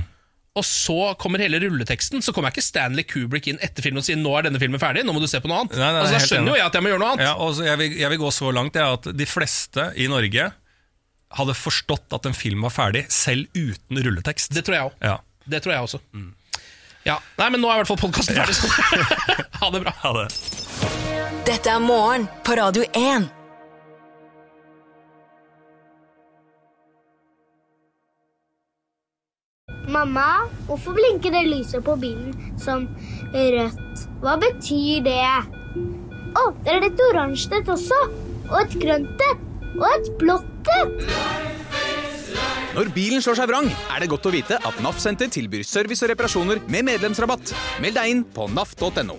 [0.58, 2.24] Og så kommer hele rulleteksten.
[2.26, 4.82] Så kommer jeg ikke Stanley Kubrick inn etter filmen og sier 'nå er denne filmen
[4.82, 5.78] ferdig', nå må du se på noe annet.
[5.78, 7.26] Nei, nei, altså, da skjønner jo jeg at jeg må gjøre noe annet.
[7.28, 10.10] Ja, og så jeg, vil, jeg vil gå så langt jeg, at de fleste i
[10.12, 10.49] Norge
[11.38, 14.55] hadde forstått at en film var ferdig, selv uten rulletekst.
[14.55, 14.99] Det tror jeg òg.
[15.03, 15.18] Ja.
[15.47, 16.01] Det tror jeg også.
[16.16, 16.34] Mm.
[17.08, 18.58] Ja, Nei, men nå er i hvert fall podkasten ferdig.
[18.58, 19.47] Ja.
[19.62, 19.93] ha det bra.
[20.03, 20.28] Ha det.
[21.47, 23.30] Dette er morgen på Radio 1.
[29.88, 32.88] Mamma, hvorfor blinker det lyset på bilen som
[33.32, 34.04] rødt?
[34.20, 35.22] Hva betyr det?
[36.38, 38.00] Å, det er et oransje et også.
[38.50, 39.46] Og et grønt et.
[39.78, 41.08] Og et blått et.
[42.78, 46.04] Når bilen slår seg vrang, er det godt å vite at NAF Senter tilbyr service
[46.06, 47.56] og reparasjoner med medlemsrabatt.
[47.82, 49.18] Meld deg inn på naf.no.